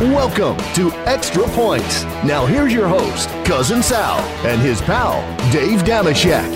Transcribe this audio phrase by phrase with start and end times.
[0.00, 2.04] Welcome to Extra Points.
[2.24, 5.20] Now here's your host, Cousin Sal, and his pal,
[5.52, 6.48] Dave Dameshek.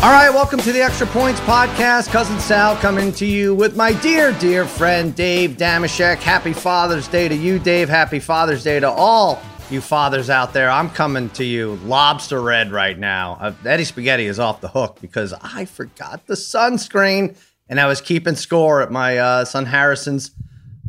[0.00, 2.08] All right, welcome to the Extra Points Podcast.
[2.10, 6.18] Cousin Sal coming to you with my dear, dear friend Dave Dameshek.
[6.18, 7.88] Happy Father's Day to you, Dave.
[7.88, 10.70] Happy Father's Day to all you fathers out there.
[10.70, 13.36] I'm coming to you lobster red right now.
[13.40, 17.36] Uh, Eddie Spaghetti is off the hook because I forgot the sunscreen
[17.68, 20.30] and I was keeping score at my uh, son Harrison's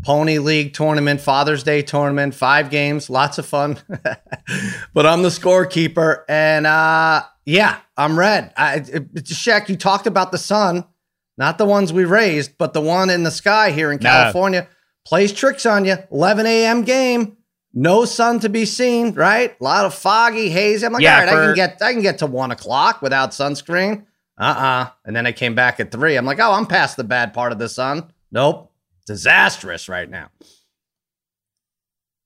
[0.03, 3.77] Pony League tournament, Father's Day tournament, five games, lots of fun.
[4.93, 8.53] but I'm the scorekeeper, and uh, yeah, I'm red.
[8.55, 10.85] I, it, Shaq, you talked about the sun,
[11.37, 14.69] not the ones we raised, but the one in the sky here in California.
[15.05, 15.97] Plays tricks on you.
[16.11, 16.83] 11 a.m.
[16.83, 17.35] game.
[17.73, 19.55] No sun to be seen, right?
[19.59, 20.85] A lot of foggy, hazy.
[20.85, 23.31] I'm like, Yeah, all right, I can get I can get to one o'clock without
[23.31, 24.05] sunscreen.
[24.39, 24.89] Uh-uh.
[25.05, 26.15] And then I came back at three.
[26.15, 28.11] I'm like, oh, I'm past the bad part of the sun.
[28.31, 28.71] Nope.
[29.05, 30.29] Disastrous right now.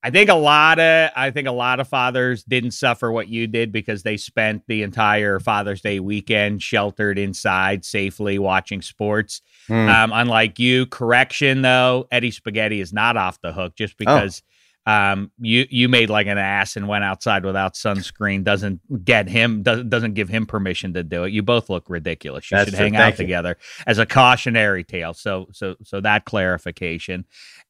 [0.05, 3.47] I think a lot of I think a lot of fathers didn't suffer what you
[3.47, 9.41] did because they spent the entire Father's Day weekend sheltered inside safely watching sports.
[9.67, 9.87] Hmm.
[9.87, 14.43] Um, unlike you, correction though, Eddie Spaghetti is not off the hook just because
[14.85, 19.63] um, you you made like an ass and went outside without sunscreen doesn't get him
[19.63, 21.31] doesn't doesn't give him permission to do it.
[21.31, 22.51] You both look ridiculous.
[22.51, 22.83] You That's should true.
[22.85, 23.25] hang Thank out you.
[23.25, 25.13] together as a cautionary tale.
[25.13, 27.23] So so so that clarification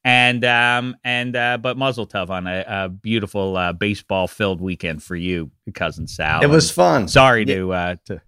[0.04, 5.02] and um and uh but muzzle tov on a, a beautiful uh baseball filled weekend
[5.02, 7.08] for you cousin sal It was And fun.
[7.08, 7.54] sorry Yeah.
[7.54, 8.20] to uh to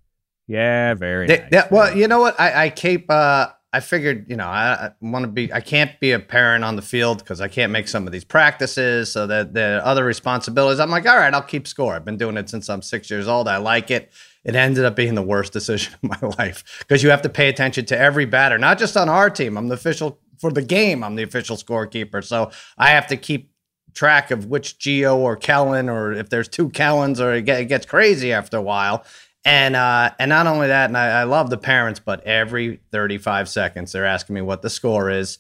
[0.47, 1.51] yeah very They- nice.
[1.51, 2.39] that- well, you know what?
[2.41, 3.11] I, I keep.
[3.11, 5.53] Uh, I figured, you know, I, I want to be.
[5.53, 8.25] I can't be a parent on the field because I can't make some of these
[8.25, 9.13] practices.
[9.13, 11.95] So that the other responsibilities, I'm like, all right, I'll keep score.
[11.95, 13.49] I've been doing it since I'm six years old.
[13.49, 14.11] I like it.
[14.45, 17.51] It ended up being the worst decision of my life because you have to pay
[17.51, 19.59] attention to every batter, not just on our team.
[19.59, 21.05] I'm the official for the game.
[21.05, 23.53] I'm the official scorekeeper, so I have to keep
[23.93, 27.85] track of which Geo or Kellen or if there's two Kellens or it, it gets
[27.87, 29.05] crazy after a while.
[29.47, 33.49] And uh, and not only that, and I, I love the parents, but every 35
[33.49, 35.39] seconds they're asking me what the score is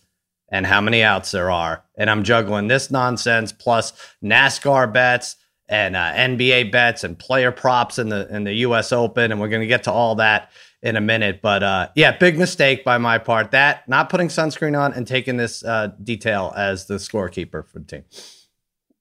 [0.48, 5.34] and how many outs there are, and I'm juggling this nonsense plus NASCAR bets
[5.68, 8.92] and uh, NBA bets and player props in the in the U.S.
[8.92, 10.52] Open, and we're gonna get to all that
[10.82, 11.42] in a minute.
[11.42, 15.36] But uh, yeah, big mistake by my part that not putting sunscreen on and taking
[15.36, 18.04] this uh, detail as the scorekeeper for the team.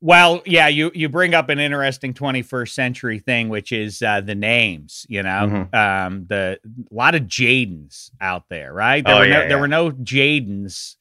[0.01, 4.35] Well yeah you you bring up an interesting 21st century thing which is uh the
[4.35, 5.29] names you know
[5.71, 5.73] Mhm.
[5.73, 6.59] um the
[6.91, 9.47] a lot of jadens out there right there Oh, were no yeah.
[9.47, 10.95] there were no jadens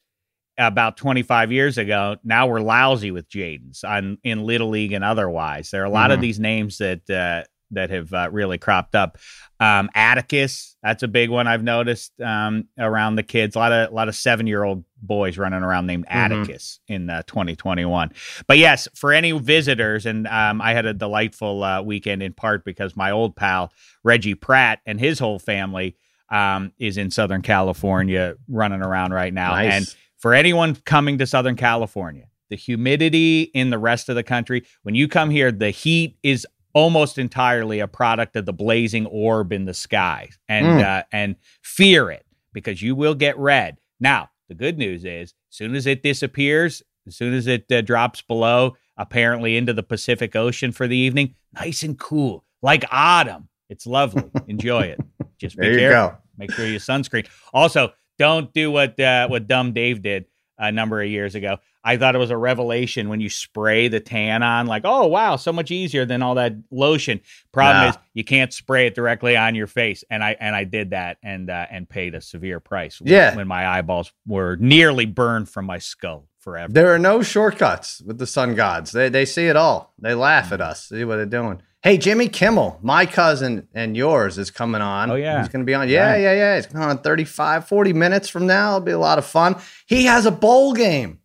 [0.57, 5.69] about 25 years ago now we're lousy with jadens on in little league and otherwise
[5.71, 6.21] there are a lot of Mhm.
[6.21, 9.17] these names that uh that have uh, really cropped up
[9.59, 13.91] um atticus that's a big one i've noticed um around the kids a lot of
[13.91, 16.15] a lot of seven year old boys running around named Mhm.
[16.15, 18.11] atticus in uh, 2021
[18.47, 22.65] but yes for any visitors and um i had a delightful uh, weekend in part
[22.65, 23.71] because my old pal
[24.03, 25.95] reggie pratt and his whole family
[26.29, 29.73] um is in southern california running around right now Nice.
[29.73, 34.63] and for anyone coming to Southern California, the humidity in the rest of the country,
[34.81, 39.53] when you come here, the heat is almost entirely a product of the blazing orb
[39.53, 40.83] in the sky and Mm.
[40.83, 43.77] uh, and fear it because you will get red.
[43.99, 47.81] Now, the good news is as soon as it disappears, as soon as it uh,
[47.81, 53.49] drops below apparently into the Pacific Ocean for the evening, nice and cool, like autumn.
[53.69, 54.23] It's lovely.
[54.47, 54.99] Enjoy it.
[55.39, 56.09] Just be There you careful.
[56.11, 56.17] go.
[56.37, 57.27] Make sure you sunscreen.
[57.53, 60.25] Also, don't do what uh, what dumb Dave did
[60.57, 61.57] a number of years ago.
[61.83, 65.35] I thought it was a revelation when you spray the tan on, like, oh wow,
[65.35, 67.21] so much easier than all that lotion.
[67.51, 67.89] Problem Nah.
[67.89, 71.17] is, you can't spray it directly on your face, and I and I did that
[71.21, 72.99] and uh, and paid a severe price.
[72.99, 73.35] when- Yeah.
[73.35, 76.71] when my eyeballs were nearly burned from my skull forever.
[76.73, 78.91] There are no shortcuts with the sun gods.
[78.91, 79.93] They they see it all.
[79.99, 80.87] They laugh at us.
[80.89, 81.61] See what they're doing.
[81.85, 85.11] Hey, Jimmy Kimmel, my cousin and yours is coming on.
[85.11, 85.37] Oh, yeah.
[85.37, 85.87] He's going to be on.
[85.87, 86.21] Yeah, Right.
[86.21, 86.55] yeah, yeah.
[86.55, 88.69] He's coming on 35, 40 minutes from now.
[88.77, 89.55] It'll be a lot of fun.
[89.85, 91.19] He has a bowl game.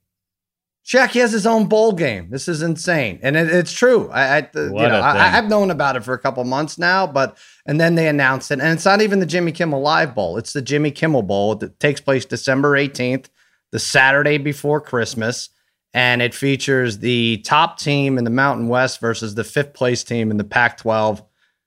[0.84, 2.28] Shaq, he has his own bowl game.
[2.28, 3.20] This is insane.
[3.22, 4.10] And it, it's true.
[4.10, 5.38] I, I, you know, I.
[5.38, 8.60] I've known about it for a couple months now, but, and then they announced it.
[8.60, 10.36] And it's not even the Jimmy Kimmel Live Bowl.
[10.36, 13.30] It's the Jimmy Kimmel Bowl that takes place December 18th,
[13.72, 15.48] the Saturday before Christmas
[15.92, 20.30] and it features the top team in the Mountain West versus the fifth place team
[20.30, 21.22] in the Pac 12.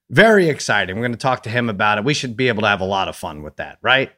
[0.10, 0.96] Very exciting.
[0.96, 2.04] We're going to talk to him about it.
[2.04, 4.12] We should be able to have a lot of fun with that, right?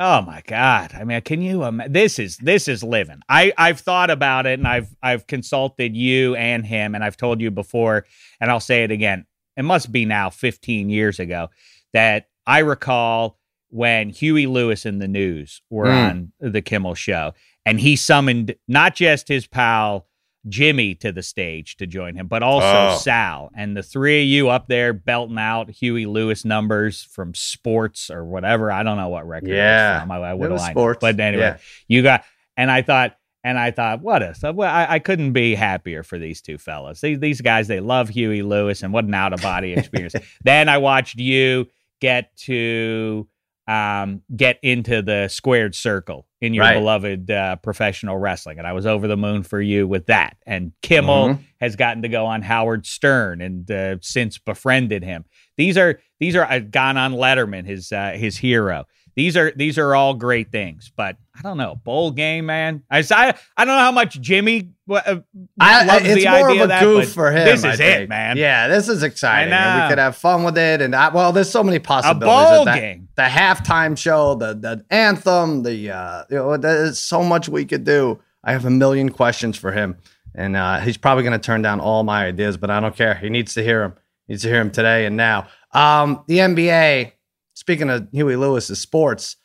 [0.00, 0.92] Oh my God!
[0.94, 1.64] I mean, can you?
[1.64, 3.20] Im- this is this is living.
[3.28, 7.40] I I've thought about it, and I've I've consulted you and him, and I've told
[7.40, 8.06] you before,
[8.40, 9.26] and I'll say it again.
[9.56, 11.48] It must be now 15 years ago
[11.92, 13.37] that I recall
[13.70, 16.10] when Huey Lewis and the News were Mm.
[16.10, 17.34] on the Kimmel show,
[17.66, 20.06] and he summoned not just his pal
[20.48, 22.98] Jimmy to the stage to join him, but also Oh.
[22.98, 23.50] Sal.
[23.54, 28.24] And the three of you up there belting out Huey Lewis numbers from sports or
[28.24, 28.72] whatever.
[28.72, 29.90] I don't know what record Yeah.
[29.90, 30.10] it was from.
[30.12, 30.98] I, I would line sports.
[31.00, 31.56] But anyway, Yeah.
[31.88, 32.24] you got,
[32.56, 36.18] and I thought, and I thought, what a, well, I, I couldn't be happier for
[36.18, 37.00] these two fellas.
[37.00, 40.14] These, these guys, they love Huey Lewis, and what an out of body experience.
[40.44, 41.66] then I watched you
[42.00, 43.28] get to
[43.68, 46.74] um, get into the squared circle in your Right.
[46.74, 50.36] beloved uh, professional wrestling, and I was over the moon for you with that.
[50.46, 51.38] And Kimmel Mhm.
[51.60, 55.24] has gotten to go on Howard Stern and uh, since befriended him.
[55.56, 58.86] These are these are uh, gone on Letterman, his uh, his hero.
[59.16, 62.82] These are these are all great things, but I don't know bowl game, man.
[62.90, 65.16] I I, I don't know how much Jimmy uh,
[65.60, 67.44] I, loves it's the more idea of a that, goof for him.
[67.44, 68.36] This is it, man.
[68.36, 69.52] Yeah, this is exciting.
[69.52, 70.80] And we could have fun with it.
[70.82, 72.22] And I, well, there's so many possibilities.
[72.22, 73.08] a bowl The- game.
[73.14, 77.84] The halftime show, the the anthem, the uh, you know, there's so much we could
[77.84, 78.20] do.
[78.42, 79.96] I have a million questions for him,
[80.34, 83.14] and uh, he's probably going to turn down all my ideas, but I don't care.
[83.14, 83.94] He needs to hear him.
[84.26, 85.48] He needs to hear him today and now.
[85.72, 87.12] Um, the NBA.
[87.54, 89.36] Speaking of Huey Lewis's sports,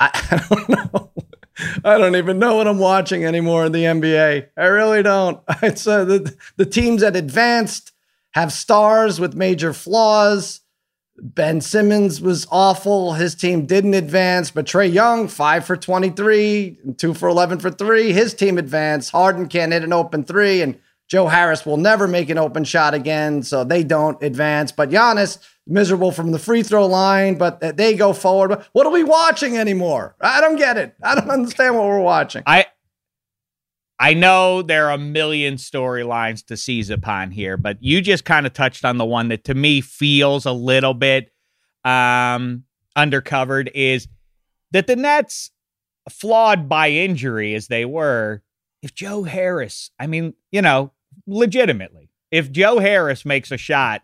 [0.00, 1.10] I, I don't know.
[1.84, 4.48] I don't even know what I'm watching anymore in the NBA.
[4.56, 5.42] I really don't.
[5.62, 7.92] It's uh, the the teams that advanced
[8.32, 10.60] have stars with major flaws.
[11.20, 13.14] Ben Simmons was awful.
[13.14, 18.12] His team didn't advance, but Trae Young, five for 23, two for 11 for three.
[18.12, 19.10] His team advanced.
[19.10, 20.78] Harden can't hit an open three, and
[21.08, 24.70] Joe Harris will never make an open shot again, so they don't advance.
[24.70, 28.64] But Giannis, miserable from the free throw line, but they go forward.
[28.72, 30.16] What are we watching anymore?
[30.20, 30.96] I don't get it.
[31.02, 32.42] I don't understand what we're watching.
[32.46, 32.66] I
[34.00, 38.46] I know there are a million storylines to seize upon here, but you just kind
[38.46, 41.32] of touched on the one that to me feels a little bit
[41.84, 42.64] um,
[42.96, 44.06] undercovered is
[44.70, 45.50] that the Nets,
[46.08, 48.42] flawed by injury as they were,
[48.82, 50.92] if Joe Harris, I mean, you know,
[51.26, 54.02] legitimately, if Joe Harris makes a shot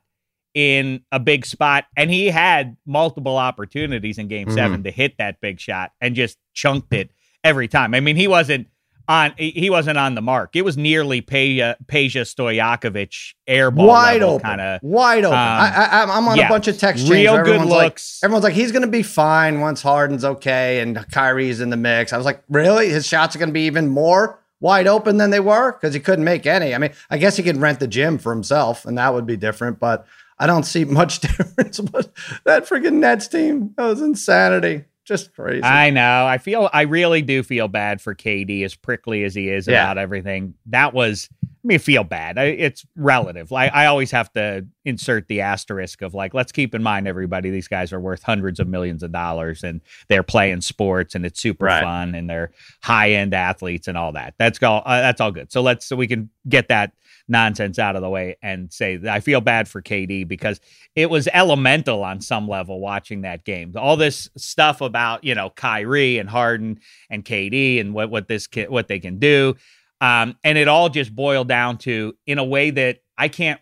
[0.54, 4.54] in a big spot, and he had multiple opportunities in game Mhm.
[4.54, 7.10] seven to hit that big shot and just chunked it
[7.42, 7.92] every time.
[7.94, 8.68] I mean, he wasn't
[9.06, 10.56] on he wasn't on the mark.
[10.56, 15.36] It was nearly Peja, Peja Stojakovic airball wide open, kind of wide open.
[15.36, 17.10] um, I, I, I'm on yeah, a bunch of text chains.
[17.10, 18.20] real good everyone's like- looks.
[18.22, 22.12] everyone's like, he's going to be fine once Harden's okay and Kyrie's in the mix.
[22.14, 22.88] I was like, really?
[22.88, 26.00] His shots are going to be even more wide open than they were because he
[26.00, 26.74] couldn't make any.
[26.74, 29.36] I mean, I guess he could rent the gym for himself, and that would be
[29.36, 29.78] different.
[29.78, 30.06] But
[30.38, 31.80] I don't see much difference.
[31.80, 32.10] But
[32.44, 34.84] that freaking Nets team, that was insanity.
[35.04, 35.62] Just crazy.
[35.62, 36.24] I know.
[36.26, 39.82] I feel I really do feel bad for KD as prickly as he is Yeah.
[39.84, 40.54] about everything.
[40.66, 42.38] That was I mean feel bad.
[42.38, 43.50] I, it's relative.
[43.50, 47.50] Like I always have to insert the asterisk of like let's keep in mind everybody
[47.50, 51.38] these guys are worth hundreds of millions of dollars and they're playing sports and it's
[51.40, 51.82] super Right.
[51.82, 52.50] fun and they're
[52.82, 54.32] high-end athletes and all that.
[54.38, 55.52] That's all uh, that's all good.
[55.52, 56.92] So let's so we can get that
[57.28, 60.60] nonsense out of the way and say I feel bad for KD because
[60.94, 63.72] it was elemental on some level watching that game.
[63.76, 66.80] All this stuff about you know Kyrie and Harden
[67.10, 69.54] and KD and what what this ki- what they can do,
[70.00, 73.60] um, and it all just boiled down to in a way that I can't.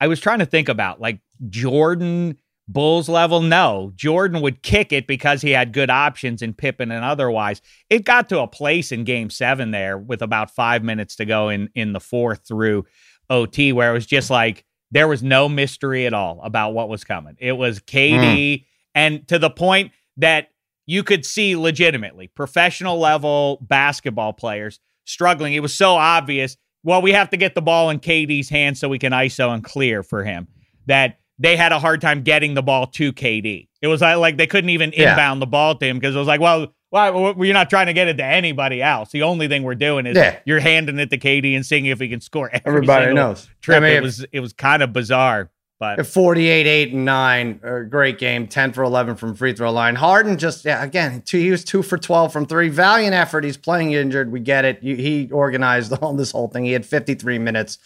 [0.00, 3.40] I was trying to think about like Jordan Bulls level.
[3.40, 7.62] No, Jordan would kick it because he had good options in Pippen and otherwise.
[7.88, 11.48] It got to a place in Game Seven there with about five minutes to go
[11.48, 12.84] in in the fourth through
[13.30, 17.04] OT where it was just like there was no mystery at all about what was
[17.04, 17.36] coming.
[17.38, 18.64] It was KD, hmm.
[18.94, 20.48] and to the point that
[20.84, 25.54] you could see legitimately professional level basketball players struggling.
[25.54, 26.56] It was so obvious.
[26.82, 29.64] Well, we have to get the ball in KD's hands so we can ISO and
[29.64, 30.48] clear for him.
[30.86, 33.68] That they had a hard time getting the ball to KD.
[33.80, 35.10] It was like, they couldn't even Yeah.
[35.10, 37.86] inbound the ball to him because it was like, well, why well, you're not trying
[37.86, 39.10] to get it to anybody else.
[39.10, 40.36] The only thing we're doing is Yeah.
[40.46, 42.48] you're handing it to KD and seeing if he can score.
[42.52, 43.48] Every Everybody knows.
[43.60, 43.76] Trip.
[43.76, 47.80] I mean, it was it was kind of bizarre, but 48, 8, and 9, a
[47.84, 48.46] great game.
[48.48, 49.94] 10 for 11 from free throw line.
[49.96, 52.68] Harden just, yeah, again, two, he was 2 for 12 from 3.
[52.70, 53.44] Valiant effort.
[53.44, 54.32] He's playing injured.
[54.32, 54.82] We get it.
[54.82, 56.64] You, he organized all this whole thing.
[56.64, 57.78] He had 53 minutes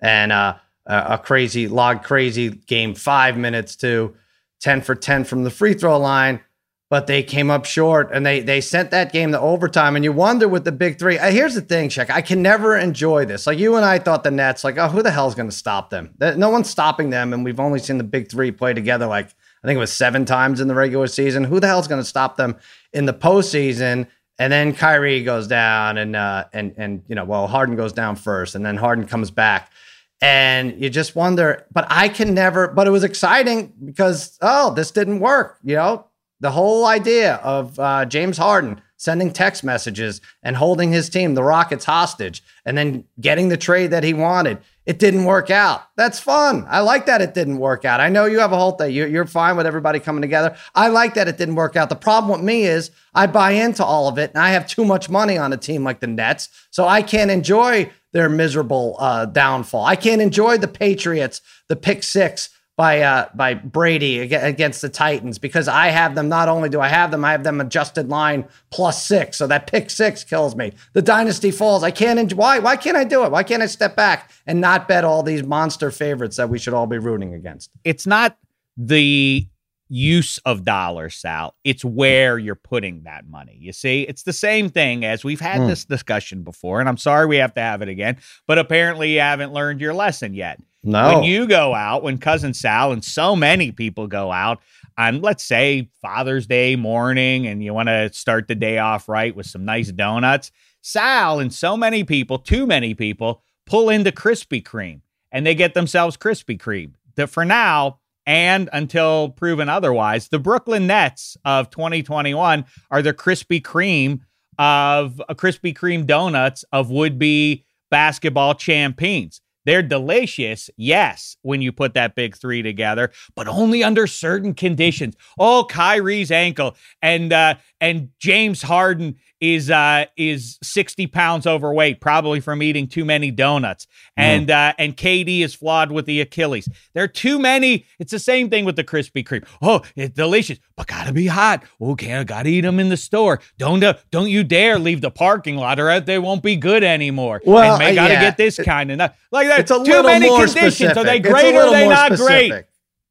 [0.00, 0.54] and uh,
[0.86, 4.14] a crazy, log crazy game, five minutes to
[4.60, 6.40] 10 for 10 from the free throw line.
[6.88, 9.96] But they came up short and they they sent that game to overtime.
[9.96, 11.18] And you wonder with the big three.
[11.18, 12.10] Uh, here's the thing, Check.
[12.10, 13.44] I can never enjoy this.
[13.44, 15.90] Like you and I thought the Nets, like, oh, who the hell's going to stop
[15.90, 16.14] them?
[16.20, 17.32] No one's stopping them.
[17.32, 19.34] And we've only seen the big three play together like
[19.66, 21.42] I think it was seven times in the regular season.
[21.42, 22.56] Who the hell's going to stop them
[22.92, 24.06] in the postseason?
[24.38, 28.14] And then Kyrie goes down, and uh, and and you know, well, Harden goes down
[28.14, 29.72] first, and then Harden comes back,
[30.20, 31.66] and you just wonder.
[31.72, 32.68] But I can never.
[32.68, 35.58] But it was exciting because oh, this didn't work.
[35.62, 36.06] You know,
[36.40, 41.42] The whole idea of uh, James Harden sending text messages and holding his team, the
[41.42, 44.58] Rockets, hostage, and then getting the trade that he wanted.
[44.86, 45.82] It didn't work out.
[45.96, 46.64] That's fun.
[46.68, 48.00] I like that it didn't work out.
[48.00, 48.94] I know you have a whole thing.
[48.94, 50.56] You're fine with everybody coming together.
[50.74, 51.88] I like that it didn't work out.
[51.90, 54.84] The problem with me is I buy into all of it, and I have too
[54.84, 59.26] much money on a team like the Nets, so I can't enjoy their miserable uh,
[59.26, 59.84] downfall.
[59.84, 65.38] I can't enjoy the Patriots, the pick six by uh, by Brady against the Titans
[65.38, 66.28] because I have them.
[66.28, 69.36] Not only do I have them, I have them adjusted line plus six.
[69.36, 70.72] So that pick six kills me.
[70.94, 71.82] The dynasty falls.
[71.82, 72.18] I can't.
[72.18, 72.58] Enjoy, why?
[72.58, 73.30] Why can't I do it?
[73.30, 76.72] Why can't I step back and not bet all these monster favorites that we should
[76.72, 77.70] all be rooting against?
[77.84, 78.38] It's not
[78.78, 79.46] the
[79.88, 81.54] use of dollars, Sal.
[81.64, 83.56] It's where you're putting that money.
[83.60, 85.68] You see, it's the same thing as we've had mm.
[85.68, 89.20] this discussion before, and I'm sorry we have to have it again, but apparently you
[89.20, 90.60] haven't learned your lesson yet.
[90.82, 91.14] No.
[91.14, 94.60] When you go out, when cousin Sal and so many people go out
[94.96, 99.34] on, let's say, Father's Day morning, and you want to start the day off right
[99.34, 100.52] with some nice donuts,
[100.82, 105.00] Sal and so many people, too many people, pull into Krispy Kreme
[105.32, 106.92] and they get themselves Krispy Kreme.
[107.16, 113.62] That for now, and until proven otherwise, the Brooklyn Nets of 2021 are the Krispy
[113.62, 114.20] Kreme
[114.58, 119.40] of a Krispy Kreme donuts of would be basketball champions.
[119.64, 125.16] They're delicious, yes, when you put that big three together, but only under certain conditions.
[125.38, 132.40] Oh, Kyrie's ankle and uh, and James Harden is uh, is 60 pounds overweight, probably
[132.40, 133.86] from eating too many donuts.
[134.18, 134.22] Mm.
[134.22, 136.68] And uh, and KD is flawed with the Achilles.
[136.94, 137.86] There are too many.
[137.98, 139.46] It's the same thing with the Krispy Kreme.
[139.60, 141.62] Oh, it's delicious, but gotta be hot.
[141.80, 143.40] Okay, I gotta eat them in the store.
[143.58, 147.42] Don't uh, don't you dare leave the parking lot, or they won't be good anymore.
[147.44, 148.20] Well, and they gotta yeah.
[148.20, 148.98] get this kind of
[149.30, 149.60] like that.
[149.60, 150.74] It's a too many conditions.
[150.74, 150.96] Specific.
[150.96, 152.50] Are they great or are they not specific.
[152.50, 152.64] great?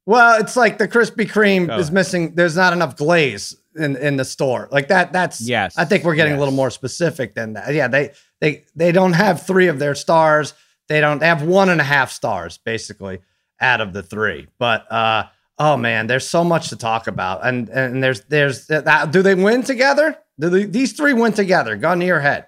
[0.05, 2.35] Well, it's like the Krispy Kreme Go is missing.
[2.35, 4.69] There's not enough glaze in in the store.
[4.71, 5.12] Like that.
[5.12, 5.77] That's Yes.
[5.77, 7.74] I think we're getting a little more specific than that.
[7.74, 10.53] Yeah, they they they don't have three of their stars.
[10.88, 13.19] They don't they have one and a half stars basically
[13.59, 14.47] out of the three.
[14.59, 15.25] But uh,
[15.57, 17.45] oh man, there's so much to talk about.
[17.45, 19.12] And and there's there's that.
[19.12, 20.17] Do they win together?
[20.39, 21.75] Do they, these three win together?
[21.77, 22.47] Gun to your head.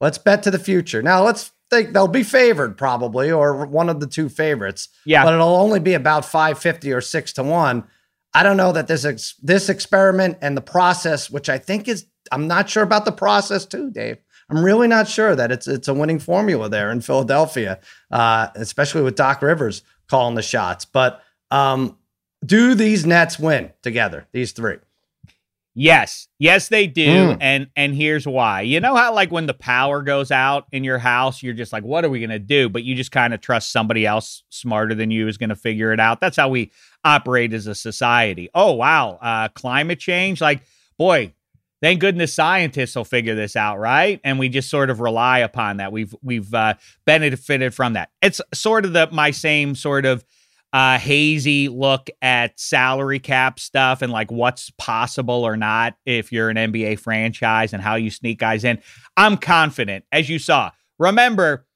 [0.00, 1.02] Let's bet to the future.
[1.02, 5.24] Now let's think they'll be favored probably, or one of the two favorites Yeah.
[5.24, 7.84] but it'll only be about 550 or 6 to 1
[8.34, 12.06] i don't know that this ex- this experiment and the process which i think is
[12.30, 14.18] i'm not sure about the process too dave.
[14.48, 17.78] I'm really not sure that it's it's a winning formula there in philadelphia
[18.10, 21.22] uh, especially with doc rivers calling the shots but
[21.52, 21.96] um,
[22.44, 24.78] do these nets win together these three
[25.74, 27.38] Yes, yes, they do, Mm.
[27.40, 28.62] and and here's why.
[28.62, 31.84] You know how like when the power goes out in your house, you're just like,
[31.84, 32.68] what are we gonna do?
[32.68, 36.00] But you just kind of trust somebody else smarter than you is gonna figure it
[36.00, 36.20] out.
[36.20, 36.72] That's how we
[37.04, 38.48] operate as a society.
[38.52, 40.62] Oh wow, uh, climate change, like
[40.98, 41.34] boy.
[41.82, 44.20] Thank goodness scientists will figure this out, right?
[44.22, 45.92] And we just sort of rely upon that.
[45.92, 46.74] We've we've uh,
[47.06, 48.10] benefited from that.
[48.20, 50.22] It's sort of the my same sort of
[50.72, 56.48] uh, hazy look at salary cap stuff and like what's possible or not if you're
[56.48, 58.80] an NBA franchise and how you sneak guys in.
[59.16, 60.70] I'm confident, as you saw.
[60.98, 61.66] Remember,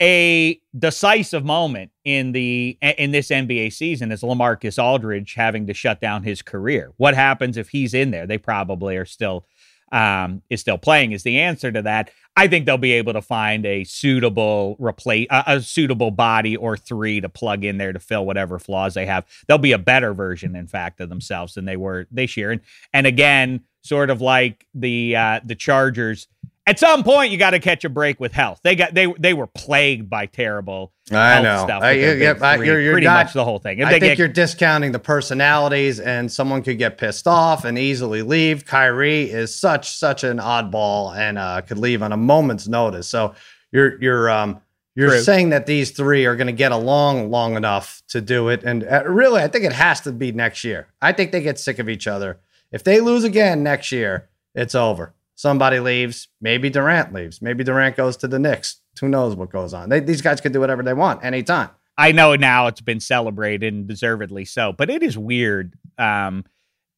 [0.00, 6.00] a decisive moment in the in this NBA season is LaMarcus Aldridge having to shut
[6.00, 6.92] down his career.
[6.98, 8.26] What happens if he's in there?
[8.26, 9.46] They probably are still
[9.92, 11.12] um, is still playing.
[11.12, 12.10] Is the answer to that?
[12.36, 17.20] I think they'll be able to find a suitable replace a, suitable body or three
[17.22, 19.24] to plug in there to fill whatever flaws they have.
[19.48, 22.50] They'll be a better version, in fact, of themselves than they were this year.
[22.50, 22.60] And
[22.92, 26.28] and again, sort of like the uh, the Chargers.
[26.68, 28.58] At some point, you got to catch a break with health.
[28.64, 31.62] They got they they were plagued by terrible I know.
[31.64, 31.80] stuff.
[31.82, 33.78] I- you- big I- you're- you're pretty not- much the whole thing.
[33.78, 37.78] If I think get you're discounting the personalities, and someone could get pissed off and
[37.78, 38.64] easily leave.
[38.66, 43.06] Kyrie is such such an oddball and uh, could leave on a moment's notice.
[43.08, 43.34] So
[43.70, 44.60] you're you're um
[44.96, 45.20] you're True.
[45.20, 48.82] saying that these three are going to get along long enough to do it, and
[48.82, 50.88] uh, really, I think it has to be next year.
[51.02, 52.38] I think they get sick of each other.
[52.72, 55.12] If they lose again next year, it's over.
[55.36, 56.28] Somebody leaves.
[56.40, 57.40] Maybe Durant leaves.
[57.40, 58.80] Maybe Durant goes to the Knicks.
[59.00, 59.90] Who knows what goes on?
[59.90, 61.70] They, these guys can do whatever they want anytime.
[61.98, 65.74] I know now it's been celebrated and deservedly so, but it is weird.
[65.98, 66.44] Um,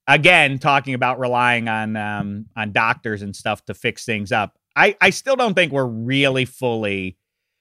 [0.07, 4.57] again, talking about relying on um, on doctors and stuff to fix things up.
[4.75, 7.17] I I still don't think we're really fully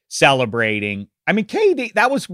[0.10, 1.08] celebrating.
[1.28, 2.28] I mean, KD, that was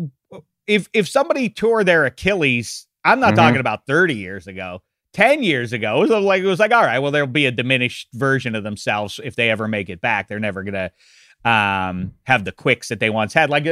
[0.68, 2.88] if if somebody tore their Achilles.
[3.06, 3.38] I'm not Mhm.
[3.38, 4.82] talking about 30 years ago.
[5.14, 7.52] 10 years ago, it was like it was like, all right, well, there'll be a
[7.52, 10.28] diminished version of themselves if they ever make it back.
[10.28, 10.92] They're never gonna
[11.46, 13.50] um, have the quicks that they once had.
[13.50, 13.66] Like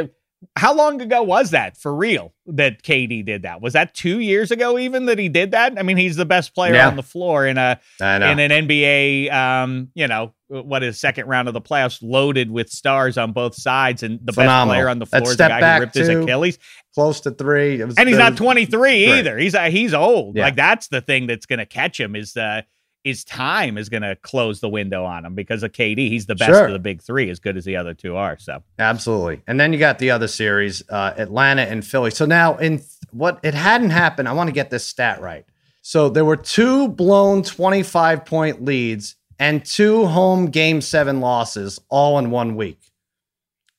[0.55, 3.62] how long ago was that for real that KD did that?
[3.62, 5.77] Was that two years ago even that he did that?
[5.77, 6.88] I mean, he's the best player Yeah.
[6.88, 8.05] on the floor in a in
[8.39, 13.17] an NBA, um, you know, what is second round of the playoffs, loaded with stars
[13.17, 14.74] on both sides, and the Phenomenal.
[14.74, 16.24] best player on the floor is the guy who ripped his too.
[16.24, 16.60] Achilles,
[16.95, 17.81] Close to three.
[17.83, 19.19] Was- and he's not 23 great.
[19.19, 19.38] either.
[19.38, 20.36] He's uh, he's old.
[20.36, 20.43] Yeah.
[20.45, 22.63] Like that's the thing that's going to catch him is uh
[23.03, 26.08] his time is going to close the window on him because of KD.
[26.10, 26.65] He's the best Sure.
[26.67, 28.38] of the big three, as good as the other two are.
[28.38, 29.41] So Absolutely.
[29.48, 32.12] And then you got the other series, uh, Atlanta and Philly.
[32.12, 35.46] So now in th- what it hadn't happened, I want to get this stat right.
[35.81, 42.20] So there were two blown 25 point leads and two home game seven losses all
[42.20, 42.79] in one week.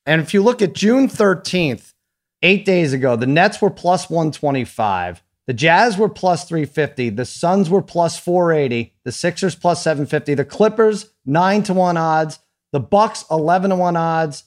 [0.05, 1.95] And if you look at June 13th,
[2.43, 5.22] eight days ago, the Nets were plus 125.
[5.47, 7.11] The Jazz were plus 350.
[7.11, 8.95] The Suns were plus 480.
[9.05, 10.35] The Sixers plus 750.
[10.35, 12.39] The Clippers, 9 to 1 odds.
[12.73, 14.45] The Bucks, 11 to 1 odds.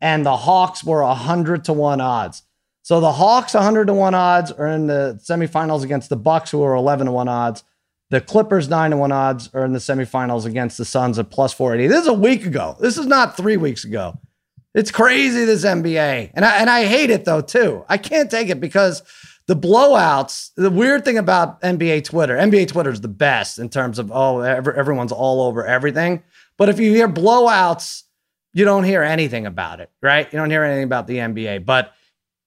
[0.00, 2.42] And the Hawks were 100 to 1 odds.
[2.82, 6.62] So the Hawks, 100 to 1 odds, are in the semifinals against the Bucks, who
[6.62, 7.64] are 11 to 1 odds.
[8.10, 11.52] The Clippers, 9 to 1 odds, are in the semifinals against the Suns at plus
[11.52, 11.88] 480.
[11.88, 12.76] This is a week ago.
[12.78, 14.20] This is not three weeks ago.
[14.76, 17.86] It's crazy this NBA, and I and I hate it though too.
[17.88, 19.02] I can't take it because
[19.46, 20.50] the blowouts.
[20.56, 24.40] The weird thing about NBA Twitter, NBA Twitter is the best in terms of oh
[24.40, 26.22] everyone's all over everything.
[26.56, 28.02] But if you hear blowouts,
[28.52, 30.32] you don't hear anything about it, right?
[30.32, 31.64] You don't hear anything about the NBA.
[31.64, 31.92] But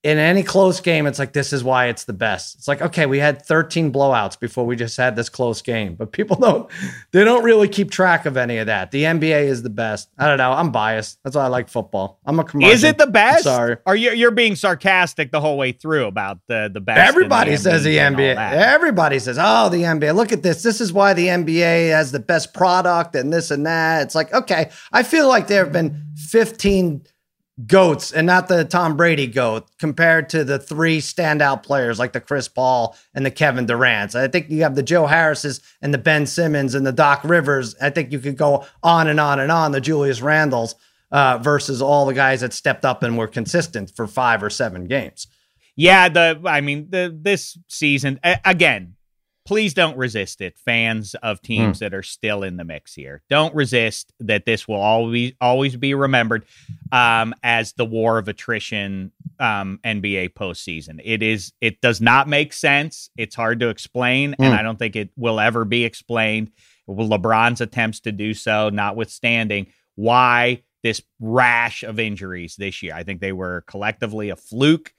[0.02, 2.56] in any close game, it's like this is why it's the best.
[2.56, 6.14] It's like okay, we had 13 blowouts before we just had this close game, but
[6.14, 6.70] people don't
[7.12, 8.92] they don't really keep track of any of that.
[8.92, 10.10] The NBA is the best.
[10.18, 10.54] I don't know.
[10.54, 11.20] I'm biased.
[11.24, 12.20] That's why I like football.
[12.26, 12.72] I'm a commercial.
[12.72, 13.44] is it the best?
[13.44, 13.78] sorry.
[13.86, 17.00] Are you, you're being sarcastic the whole way through about the the best?
[17.00, 18.38] Everybody says the NBA.
[18.38, 20.16] Everybody says, "Oh, the NBA.
[20.16, 20.64] Look at this.
[20.64, 24.34] This is why the NBA has the best product and this and that." It's like,
[24.34, 27.02] okay, I feel like there have been 15
[27.68, 32.22] goats and not the Tom Brady goat compared to the three standout players like the
[32.22, 34.16] Chris Paul and the Kevin Durant's.
[34.16, 37.76] I think you have the Joe Harrises and the Ben Simmons and the Doc Rivers.
[37.82, 39.72] I think you could go on and on and on.
[39.72, 40.76] The Julius Randles
[41.12, 44.86] uh, versus all the guys that stepped up and were consistent for five or seven
[44.86, 45.28] games.
[45.76, 48.96] Yeah, the I mean the this season again.
[49.50, 53.24] Please don't resist it, fans of teams that are still in the mix here.
[53.32, 56.46] Don't resist that this will always always be remembered
[56.92, 61.02] um, as the war of attrition um, NBA postseason.
[61.04, 61.52] It is.
[61.62, 63.10] It does not make sense.
[63.18, 64.60] It's hard to explain, and Mm.
[64.60, 66.52] I don't think it will ever be explained.
[66.88, 72.94] LeBron's attempts to do so, notwithstanding, why this rash of injuries this year.
[72.94, 74.94] I think they were collectively a fluke.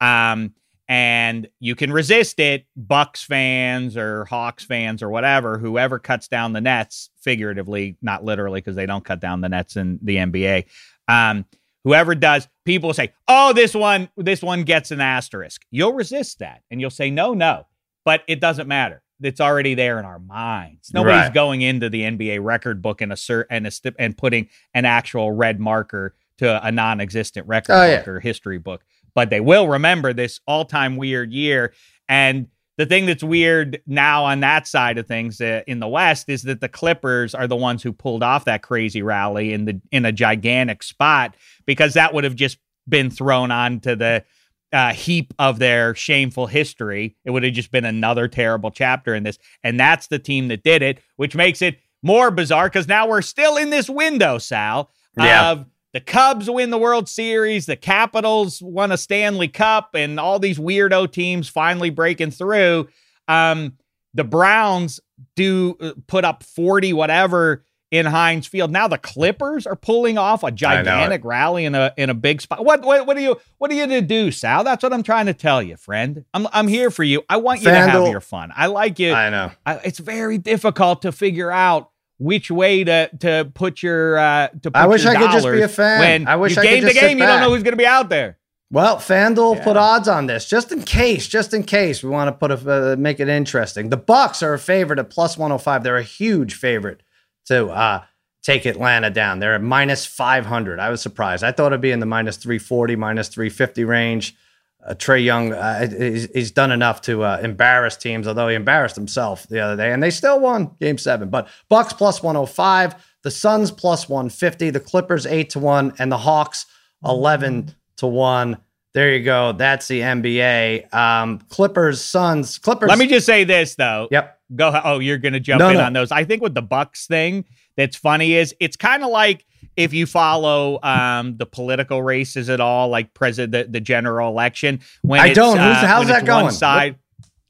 [0.00, 0.54] Um,
[0.88, 6.52] and you can resist it, Bucks fans or Hawks fans or whatever, whoever cuts down
[6.52, 10.64] the nets, figuratively, not literally, because they don't cut down the nets in the NBA.
[11.08, 11.44] Um,
[11.84, 16.62] whoever does, people say, "Oh, this one, this one gets an asterisk." You'll resist that,
[16.70, 17.66] and you'll say, "No, no,"
[18.04, 19.02] but it doesn't matter.
[19.22, 20.92] It's already there in our minds.
[20.92, 21.34] Nobody's Right.
[21.34, 25.60] going into the NBA record book and assert and a and putting an actual red
[25.60, 28.02] marker to a non-existent record Oh, yeah.
[28.08, 28.82] or history book
[29.14, 31.72] but they will remember this all-time weird year.
[32.08, 32.48] And
[32.78, 36.42] the thing that's weird now on that side of things uh, in the west is
[36.44, 40.04] that the clippers are the ones who pulled off that crazy rally in the in
[40.04, 41.34] a gigantic spot
[41.66, 44.24] because that would have just been thrown onto the
[44.72, 47.14] uh, heap of their shameful history.
[47.26, 49.38] It would have just been another terrible chapter in this.
[49.62, 53.22] And that's the team that did it which makes it more bizarre because now we're
[53.22, 55.50] still in this window sal Yeah.
[55.50, 60.38] of the Cubs win the World Series, the Capitals won a Stanley Cup, and all
[60.38, 62.88] these weirdo teams finally breaking through.
[63.28, 63.74] Um,
[64.14, 65.00] the Browns
[65.36, 68.72] do uh, put up 40 whatever in Heinz Field.
[68.72, 72.64] Now the Clippers are pulling off a gigantic rally in a in a big spot.
[72.64, 74.64] What what what are you what are you to do, Sal?
[74.64, 76.24] That's what I'm trying to tell you, friend.
[76.32, 77.22] I'm I'm here for you.
[77.28, 78.50] I want you to have your fun.
[78.56, 79.12] I like you.
[79.12, 79.52] I know.
[79.66, 81.90] I, it's very difficult to figure out
[82.22, 85.60] which way to to put your uh to put I wish I could just be
[85.62, 86.00] a fan.
[86.00, 87.72] when I wish you I could game just the game you don't know who's going
[87.72, 88.38] to be out there
[88.70, 89.64] Well, FanDuel Yeah.
[89.64, 92.92] put odds on this just in case, just in case we want to put a
[92.92, 93.90] uh, make it interesting.
[93.90, 95.82] The Bucks are a favorite at plus 105.
[95.82, 97.02] They're a huge favorite
[97.46, 98.04] to uh,
[98.42, 99.40] take Atlanta down.
[99.40, 100.80] They're at minus 500.
[100.80, 101.44] I was surprised.
[101.44, 104.34] I thought it'd be in the minus 340, minus 350 range.
[104.84, 108.96] Uh, Trae Young, uh, he's, he's done enough to uh, embarrass teams, although he embarrassed
[108.96, 111.28] himself the other day, and they still won Game Seven.
[111.30, 116.18] But Bucks plus 105, the Suns plus 150, the Clippers eight to one, and the
[116.18, 116.66] Hawks
[117.04, 118.58] 11 to one.
[118.94, 119.52] There you go.
[119.52, 120.92] That's the NBA.
[120.92, 122.88] Um, Clippers, Suns, Clippers.
[122.88, 124.38] let me just say this though Yep.
[124.56, 125.84] go oh you're going to jump No, in no.
[125.84, 129.46] on those i think with the bucks thing that's funny is it's kind of like
[129.76, 134.80] if you follow um, the political races at all, like president, the, the general election,
[135.02, 135.56] when I don't.
[135.58, 136.50] Who's- uh, how's that going?
[136.50, 136.96] Side,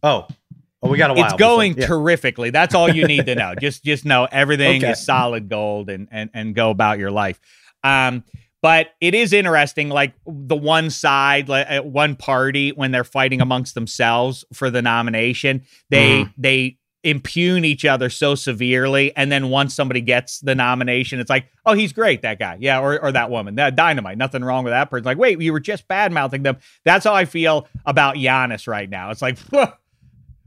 [0.03, 0.27] Oh,
[0.83, 1.25] oh, we got a while.
[1.25, 1.87] it's going before- yeah.
[1.87, 2.51] terrifically.
[2.51, 3.55] That's all you need to know.
[3.61, 4.93] just just know everything Okay.
[4.93, 7.41] is solid gold and and and go about your life.
[7.85, 8.25] Um,
[8.63, 13.75] but it is interesting, like the one side, like one party, when they're fighting amongst
[13.75, 16.31] themselves for the nomination, they Mm-hmm.
[16.41, 21.47] they impugn each other so severely, and then once somebody gets the nomination, it's like,
[21.67, 24.73] oh, he's great, that guy, yeah, or or that woman, that dynamite, nothing wrong with
[24.73, 25.05] that person.
[25.05, 26.59] Like, wait, you were just bad mouthing them.
[26.85, 29.11] That's how I feel about Giannis right now.
[29.11, 29.38] It's like.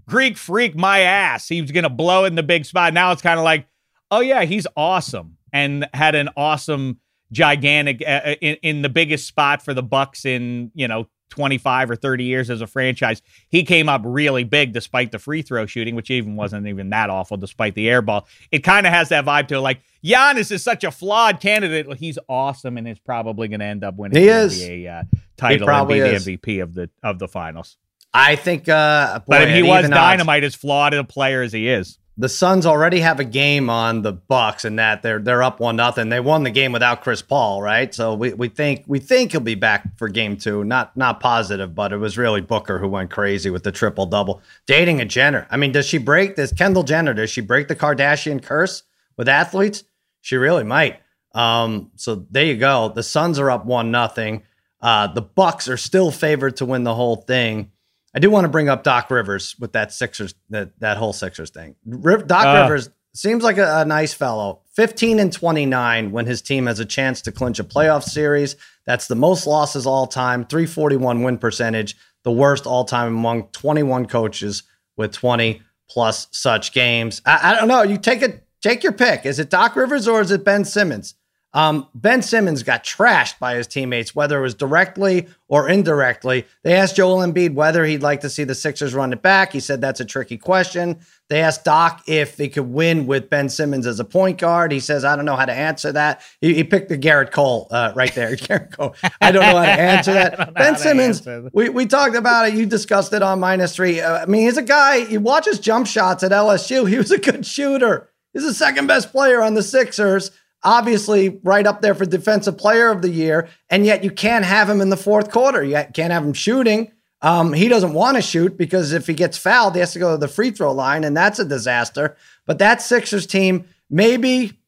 [0.08, 1.48] Greek freak my ass.
[1.48, 2.94] He was to blow in the big spot.
[2.94, 3.65] Now it's kind of like,
[4.12, 7.00] oh yeah, he's awesome and had an awesome
[7.32, 11.95] gigantic uh, in, in the biggest spot for the Bucks in, you know, 25 or
[11.95, 13.21] 30 years as a franchise.
[13.50, 17.10] He came up really big despite the free throw shooting, which even wasn't even that
[17.10, 18.28] awful despite the air ball.
[18.52, 21.91] It kind of has that vibe to it like Giannis is such a flawed candidate.
[21.98, 24.60] He's awesome and is probably going to end up winning He the is.
[24.62, 25.04] NBA uh,
[25.38, 26.26] title and be is.
[26.26, 27.78] the MVP of the of the finals.
[28.13, 28.69] I think.
[28.69, 31.67] Uh, boy, But if he was even odds- dynamite, as flawed a player as he
[31.67, 31.98] is.
[32.17, 35.75] The Suns already have a game on the Bucks, and that they're they're up one
[35.75, 36.10] nothing.
[36.10, 37.93] They won the game without Chris Paul, right?
[37.93, 40.63] So we, we think we think he'll be back for game two.
[40.63, 44.41] Not not positive, but it was really Booker who went crazy with the triple double.
[44.65, 45.45] Dating a Jenner.
[45.51, 47.13] I mean, does she break this Kendall Jenner?
[47.13, 48.84] Does she break the Kardashian curse
[49.17, 49.84] with athletes?
[50.21, 51.01] She really might.
[51.34, 52.89] Um, so there you go.
[52.89, 54.43] The Suns are up one nothing.
[54.82, 57.71] Uh, the Bucks are still favored to win the whole thing.
[58.15, 61.49] I do want to bring up Doc Rivers with that Sixers that that whole Sixers
[61.49, 61.75] thing.
[61.86, 62.62] Riv- Doc Uh.
[62.63, 64.62] Rivers seems like a, a nice fellow.
[64.75, 68.56] 15 and 29 when his team has a chance to clinch a playoff series.
[68.86, 74.06] That's the most losses all time, 341 win percentage, the worst all time among 21
[74.08, 74.63] coaches
[74.97, 77.21] with 20 plus such games.
[77.25, 77.84] I, I don't know.
[77.84, 79.25] You take it, take your pick.
[79.25, 81.15] Is it Doc Rivers or is it Ben Simmons?
[81.56, 86.46] Um, ben Simmons got trashed by his teammates, whether it was directly or indirectly.
[86.63, 89.54] They asked Joel Embiid whether he'd like to see the Sixers run it back.
[89.54, 91.00] He said that's a tricky question.
[91.30, 94.74] They asked Doc if they could win with Ben Simmons as a point guard.
[94.74, 96.22] He says, I don't know how to answer that.
[96.41, 98.36] He, he picked the Gerrit Cole uh, right there.
[98.36, 98.94] Gerrit Cole.
[99.22, 100.54] I don't know how to answer that.
[100.56, 102.56] Ben Simmons, we, we talked about it.
[102.56, 104.02] You discussed it on minus three.
[104.02, 106.88] Uh, I mean, he's a guy, you watch his jump shots at LSU.
[106.89, 108.10] He was a good shooter.
[108.34, 110.32] He's the second best player on the Sixers
[110.65, 114.69] obviously right up there for defensive player of the year, and yet you can't have
[114.69, 115.63] him in the fourth quarter.
[115.63, 116.91] You can't have him shooting.
[117.21, 120.12] Um, he doesn't want to shoot because if he gets fouled, he has to go
[120.12, 122.17] to the free throw line, and that's a disaster.
[122.45, 124.60] But that Sixers team, maybe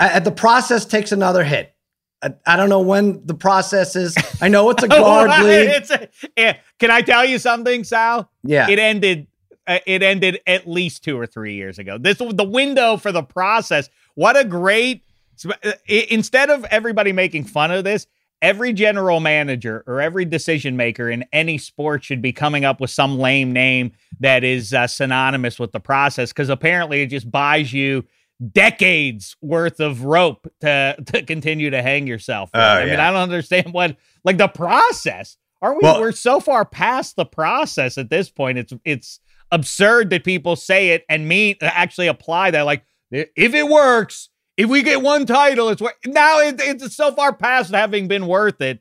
[0.00, 1.74] uh, the process takes another hit.
[2.22, 4.16] I, I don't know when the process is.
[4.40, 5.68] I know it's a guard league.
[5.70, 6.56] It's a- yeah.
[6.78, 8.30] Can I tell you something, Sal?
[8.42, 8.68] Yeah.
[8.68, 9.26] It ended.
[9.66, 11.96] Uh, it ended at least two or three years ago.
[11.96, 13.88] This the window for the process.
[14.14, 15.02] What a great!
[15.44, 18.06] Uh, Instead of everybody making fun of this,
[18.42, 22.90] every general manager or every decision maker in any sport should be coming up with
[22.90, 27.72] some lame name that is uh, synonymous with the process because apparently it just buys
[27.72, 28.04] you
[28.52, 32.50] decades worth of rope to to continue to hang yourself.
[32.52, 33.00] Oh, I mean.
[33.00, 35.36] I don't understand what like the process.
[35.62, 35.82] Aren't we?
[35.84, 38.58] Well- we're so far past the process at this point.
[38.58, 39.20] It's it's
[39.50, 42.62] absurd that people say it and mean actually apply that.
[42.62, 47.12] Like if it works, if we get one title, it's wor- now it, it's so
[47.12, 48.78] far past having been worth it.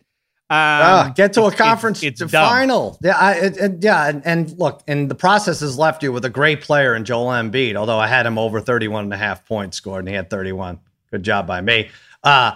[0.49, 2.99] Um, Ah, get to a conference It's, it's final.
[3.01, 6.25] Yeah, I, it, it- yeah, and, and look, and the process has left you with
[6.25, 7.75] a great player in Joel Embiid.
[7.75, 10.79] Although I had him over 31 and a half points scored, and he had 31.
[11.11, 11.89] Good job by me.
[12.23, 12.53] Uh,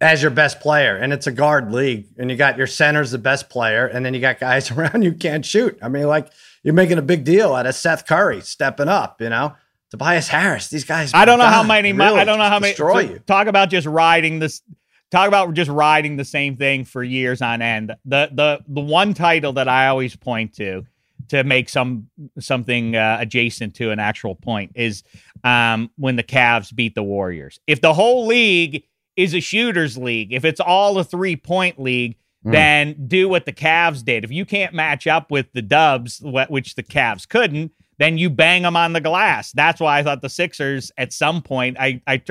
[0.00, 3.18] as your best player, and it's a guard league, and you got your center's the
[3.18, 5.76] best player, and then you got guys around you can't shoot.
[5.82, 6.28] I mean, like
[6.62, 9.20] you're making a big deal out of Seth Curry stepping up.
[9.20, 9.54] You know,
[9.90, 10.68] Tobias Harris.
[10.68, 11.12] These guys.
[11.14, 11.92] I don't know how many.
[11.92, 12.72] really I don't know how many.
[12.72, 13.18] destroy so you.
[13.20, 14.62] Talk about just riding this.
[15.10, 17.94] Talk about just riding the same thing for years on end.
[18.04, 20.84] The the the one title that I always point to
[21.28, 25.02] to make some something uh, adjacent to an actual point is
[25.44, 27.58] um, when the Cavs beat the Warriors.
[27.66, 28.84] If the whole league
[29.16, 32.52] is a shooters league, if it's all a three point league, Mm.
[32.52, 34.22] then do what the Cavs did.
[34.22, 38.30] If you can't match up with the Dubs, wh- which the Cavs couldn't, then you
[38.30, 39.52] bang them on the glass.
[39.52, 42.22] That's why I thought the Sixers at some point, I, I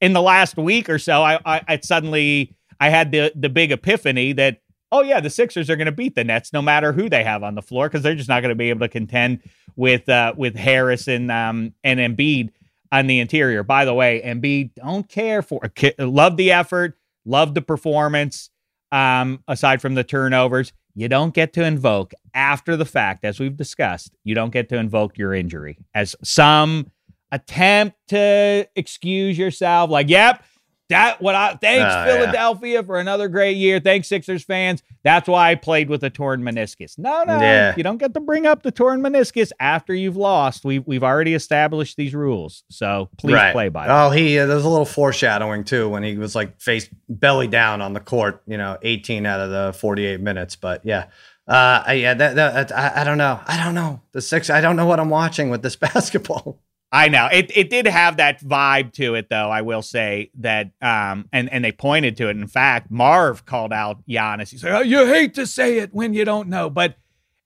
[0.00, 3.72] in the last week or so, I, I, I suddenly I had the the big
[3.72, 4.60] epiphany that
[4.92, 7.42] oh yeah, the Sixers are going to beat the Nets no matter who they have
[7.42, 9.40] on the floor because they're just not going to be able to contend
[9.76, 12.50] with uh, with Harris and um, and Embiid
[12.92, 13.62] on the interior.
[13.62, 18.50] By the way, Embiid don't care for ki- love the effort, love the performance.
[18.92, 23.56] Um, aside from the turnovers, you don't get to invoke after the fact, as we've
[23.56, 24.12] discussed.
[24.24, 26.90] You don't get to invoke your injury as some
[27.32, 29.90] attempt to excuse yourself.
[29.90, 30.44] Like, yep,
[30.90, 32.04] That what I thanks Oh, yeah.
[32.04, 33.80] Philadelphia for another great year.
[33.80, 34.82] Thanks Sixers fans.
[35.02, 36.98] That's why I played with a torn meniscus.
[36.98, 37.74] No, no, Yeah.
[37.76, 40.64] you don't get to bring up the torn meniscus after you've lost.
[40.64, 43.96] We've we've already established these rules, so please play by them.
[43.96, 47.80] Oh, he uh, there's a little foreshadowing too when he was like face belly down
[47.80, 48.42] on the court.
[48.46, 50.54] You know, 18 out of the 48 minutes.
[50.56, 51.06] But yeah,
[51.48, 53.40] uh, yeah, that, that I, I don't know.
[53.46, 54.50] I don't know the six.
[54.50, 56.60] I don't know what I'm watching with this basketball.
[56.94, 57.50] I know it.
[57.56, 59.50] It did have that vibe to it, though.
[59.50, 62.36] I will say that, um, and and they pointed to it.
[62.36, 64.50] In fact, Marv called out Giannis.
[64.50, 66.96] He's like, oh, "You hate to say it when you don't know," but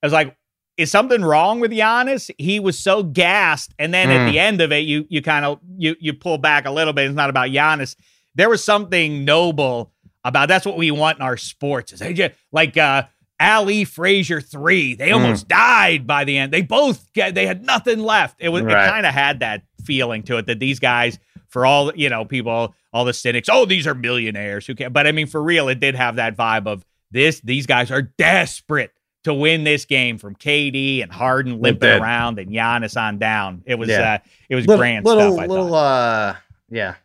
[0.03, 0.37] I was like,
[0.77, 4.31] "Is something wrong with Giannis?" He was so gassed, and then at Mm.
[4.31, 7.07] the end of it, you you kind of you you pull back a little bit.
[7.07, 7.95] It's not about Giannis.
[8.35, 9.91] There was something noble
[10.23, 10.47] about.
[10.47, 11.91] That's what we want in our sports.
[11.91, 12.03] Is
[12.51, 13.03] like uh,
[13.39, 14.95] Ali Frazier three.
[14.95, 16.51] They almost died by the end.
[16.51, 18.35] They both get, they had nothing left.
[18.39, 18.85] It was Right.
[18.85, 22.25] it kind of had that feeling to it that these guys, for all you know,
[22.25, 24.91] people, all the cynics, oh, these are millionaires who can.
[24.91, 27.39] But I mean, for real, it did have that vibe of this.
[27.41, 28.91] These guys are desperate
[29.23, 33.63] to win this game from KD and Harden limping around and Giannis on down.
[33.65, 34.13] It was Yeah.
[34.13, 34.17] uh,
[34.49, 35.43] it was little, grand little, stuff.
[35.43, 36.35] I little, thought.
[36.35, 36.35] uh,
[36.69, 36.95] yeah.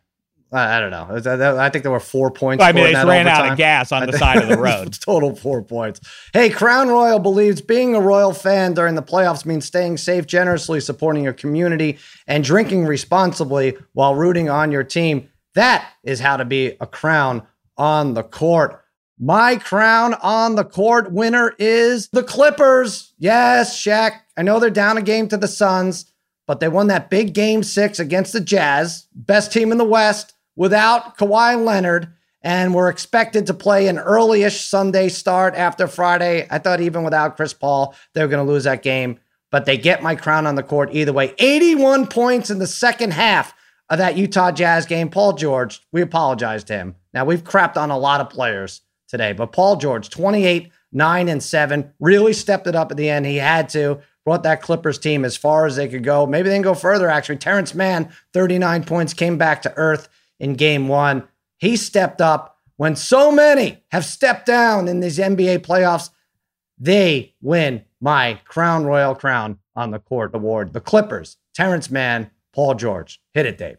[0.55, 1.57] I, don't know.
[1.59, 2.63] I think there were four points.
[2.63, 4.93] I mean, they ran out of gas on the side of the road.
[5.01, 5.99] Total four points.
[6.33, 10.79] Hey, Crown Royal believes being a Royal fan during the playoffs means staying safe, generously
[10.79, 15.29] supporting your community, and drinking responsibly while rooting on your team.
[15.55, 17.45] That is how to be a Crown
[17.77, 18.81] on the court.
[19.17, 23.13] My crown on the court winner is the Clippers.
[23.17, 24.11] Yes, Shaq.
[24.35, 26.11] I know they're down a game to the Suns,
[26.47, 30.33] but they won that big game six against the Jazz, best team in the West,
[30.55, 32.09] without Kawhi Leonard
[32.41, 36.47] and were expected to play an early-ish Sunday start after Friday.
[36.51, 39.77] I thought even without Chris Paul, they were going to lose that game, but they
[39.77, 41.33] get my crown on the court either way.
[41.39, 43.53] 81 points in the second half
[43.89, 45.09] of that Utah Jazz game.
[45.09, 46.95] Paul George, we apologize to him.
[47.13, 51.41] Now we've crapped on a lot of players today, but Paul George, 28, 9 and
[51.41, 53.25] 7, really stepped it up at the end.
[53.25, 54.01] He had to.
[54.23, 56.25] Brought that Clippers team as far as they could go.
[56.25, 57.37] Maybe they can go further, actually.
[57.37, 61.27] Terance Mann, 39 points, came back to earth in game one.
[61.57, 66.09] He stepped up when so many have stepped down in these NBA playoffs.
[66.77, 70.73] They win my Crown Royal Crown on the Court Award.
[70.73, 73.21] The Clippers, Terance Mann, Paul George.
[73.33, 73.77] Hit it, Dave.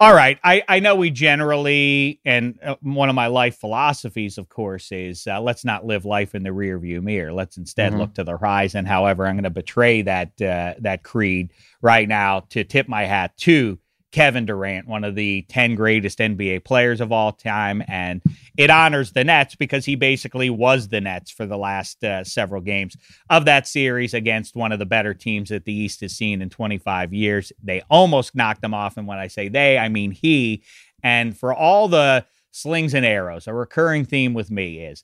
[0.00, 0.38] All right.
[0.42, 5.26] I, I know we generally, and uh, one of my life philosophies, of course, is
[5.26, 7.32] uh, let's not live life in the rearview mirror.
[7.32, 7.98] Let's instead Mhm.
[7.98, 8.84] look to the horizon.
[8.86, 13.36] However, I'm going to betray that uh, that creed right now to tip my hat
[13.38, 13.78] to
[14.14, 17.82] Kevin Durant, one of the 10 greatest NBA players of all time.
[17.88, 18.22] And
[18.56, 22.60] it honors the Nets because he basically was the Nets for the last uh, several
[22.60, 22.96] games
[23.28, 26.48] of that series against one of the better teams that the East has seen in
[26.48, 27.52] 25 years.
[27.60, 28.96] They almost knocked them off.
[28.96, 30.62] And when I say they, I mean he.
[31.02, 35.02] And for all the slings and arrows, a recurring theme with me is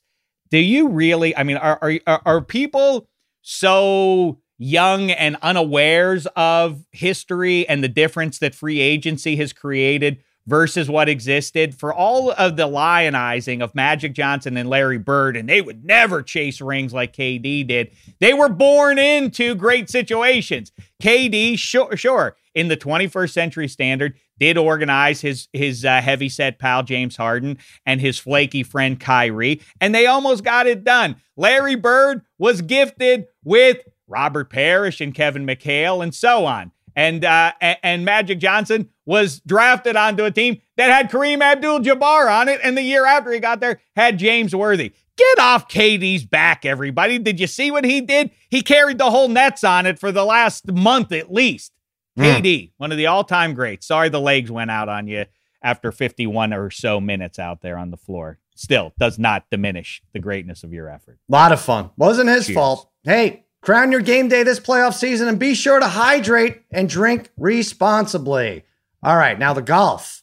[0.51, 3.09] do you really, I mean, are, are, are, are people
[3.41, 10.89] so young and unawares of history and the difference that free agency has created versus
[10.89, 15.61] what existed for all of the lionizing of Magic Johnson and Larry Bird, and they
[15.61, 17.91] would never chase rings like KD did.
[18.19, 20.71] They were born into great situations.
[21.01, 26.59] KD, sure, sure, in the 21st century standard, did organize his his uh, heavy set
[26.59, 31.15] pal James Harden and his flaky friend Kyrie, and they almost got it done.
[31.37, 33.77] Larry Bird was gifted with
[34.11, 36.71] Robert Parish and Kevin McHale and so on.
[36.95, 42.49] And uh, and, Magic Johnson was drafted onto a team that had Kareem Abdul-Jabbar on
[42.49, 44.91] it, and the year after he got there had James Worthy.
[45.15, 47.17] Get off KD's back, everybody!
[47.17, 48.31] Did you see what he did?
[48.49, 51.71] He carried the whole Nets on it for the last month at least.
[52.19, 52.41] Mm.
[52.41, 53.87] KD, one of the all-time greats.
[53.87, 55.25] Sorry the legs went out on you
[55.63, 58.39] after 51 or so minutes out there on the floor.
[58.55, 61.19] Still does not diminish the greatness of your effort.
[61.29, 61.91] A lot of fun.
[61.97, 62.55] Wasn't his Cheers.
[62.55, 62.89] fault.
[63.03, 67.29] Hey, crown your game day this playoff season and be sure to hydrate and drink
[67.37, 68.63] responsibly.
[69.03, 70.21] All right, now the golf.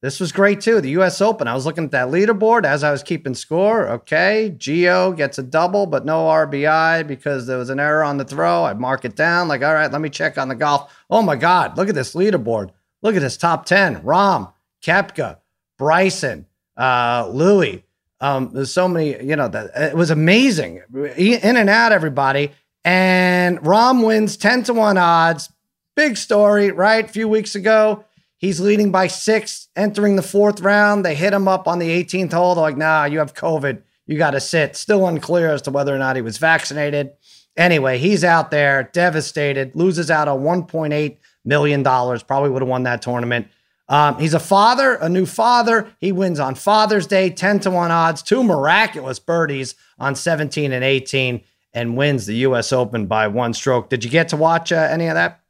[0.00, 0.80] This was great too.
[0.80, 1.48] The US Open.
[1.48, 3.88] I was looking at that leaderboard as I was keeping score.
[3.88, 8.24] Okay, Geo gets a double, but no RBI because there was an error on the
[8.24, 8.64] throw.
[8.64, 9.48] I mark it down.
[9.48, 10.96] Like, all right, let me check on the golf.
[11.10, 12.70] Oh my God, look at this leaderboard.
[13.02, 14.02] Look at this top 10.
[14.02, 15.38] Rahm, Koepka,
[15.78, 16.46] Bryson,
[16.76, 17.84] uh, Louis.
[18.20, 20.82] Um, there's so many, you know, that it was amazing.
[21.16, 22.52] In and out, everybody.
[22.88, 25.52] And Rahm wins 10 to 1 odds.
[25.94, 27.04] Big story, right?
[27.04, 28.06] A few weeks ago.
[28.38, 31.04] He's leading by six, entering the fourth round.
[31.04, 32.54] They hit him up on the 18th hole.
[32.54, 33.82] They're like, nah, you have COVID.
[34.06, 34.74] You got to sit.
[34.74, 37.10] Still unclear as to whether or not he was vaccinated.
[37.58, 41.84] Anyway, he's out there devastated, loses out on $1.8 million.
[41.84, 43.48] Probably would have won that tournament.
[43.90, 45.94] Um, he's a father, a new father.
[46.00, 50.82] He wins on Father's Day, 10 to 1 odds, two miraculous birdies on 17 and
[50.82, 51.42] 18,
[51.78, 52.72] and wins the U.S.
[52.72, 53.88] Open by one stroke.
[53.88, 55.40] Did you get to watch uh, any of that?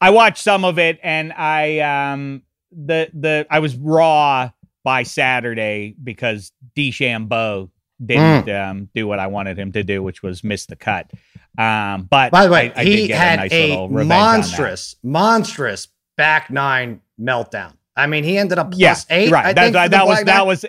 [0.00, 4.50] I watched some of it, and I um the the I was raw
[4.84, 7.70] by Saturday because DeChambeau
[8.04, 8.70] didn't mm.
[8.70, 11.10] um, do what I wanted him to do, which was miss the cut.
[11.58, 16.50] Um, but by the way, I, I he had a, nice a monstrous, monstrous back
[16.50, 17.72] nine meltdown.
[17.96, 19.30] I mean, he ended up plus yeah, eight.
[19.30, 19.54] Right.
[19.54, 20.64] That, that, that was that was.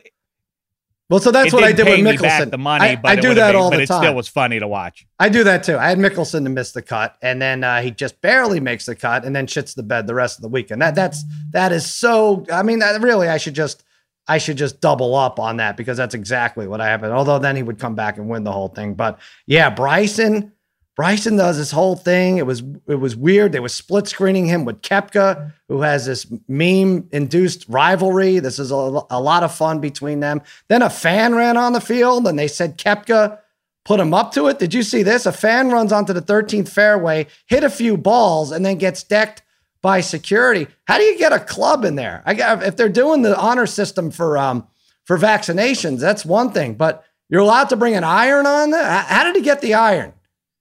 [1.09, 2.49] Well, so that's what I did with Mickelson.
[2.49, 3.87] the money, I, I do that all the time.
[3.87, 5.05] But it still was funny to watch.
[5.19, 5.77] I do that too.
[5.77, 8.95] I had Mickelson to miss the cut, and then uh, he just barely makes the
[8.95, 10.81] cut, and then shits the bed the rest of the weekend.
[10.81, 12.43] That that's that is so.
[12.51, 13.83] I mean, that, really, I should just
[14.27, 17.13] I should just double up on that because that's exactly what happened.
[17.13, 18.95] Although then he would come back and win the whole thing.
[18.95, 20.53] But yeah, Bryson,
[20.95, 22.37] Bryson does this whole thing.
[22.37, 23.51] It was it was weird.
[23.51, 28.39] They were split screening him with Koepka, who has this meme induced rivalry.
[28.39, 28.75] This is a,
[29.09, 30.41] a lot of fun between them.
[30.69, 33.39] Then a fan ran on the field and they said Koepka
[33.83, 34.57] put him up to it.
[34.57, 35.25] Did you see this?
[35.25, 39.43] A fan runs onto the 13th fairway, hit a few balls, and then gets decked
[39.81, 40.65] by security.
[40.87, 42.23] How do you get a club in there?
[42.25, 42.33] I
[42.65, 44.65] if they're doing the honor system for um
[45.03, 46.75] for vaccinations, that's one thing.
[46.75, 48.89] But you're allowed to bring an iron on there.
[48.89, 50.13] How did he get the iron?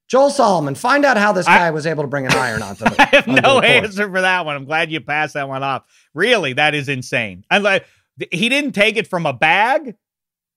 [0.09, 2.85] Joel Solomon, find out how this guy I, was able to bring an iron onto
[2.85, 2.97] the.
[3.01, 4.57] I have no answer for that one.
[4.57, 5.85] I'm glad you passed that one off.
[6.12, 7.45] Really, that is insane.
[7.51, 7.87] And like,
[8.31, 9.97] he didn't take it from a bag.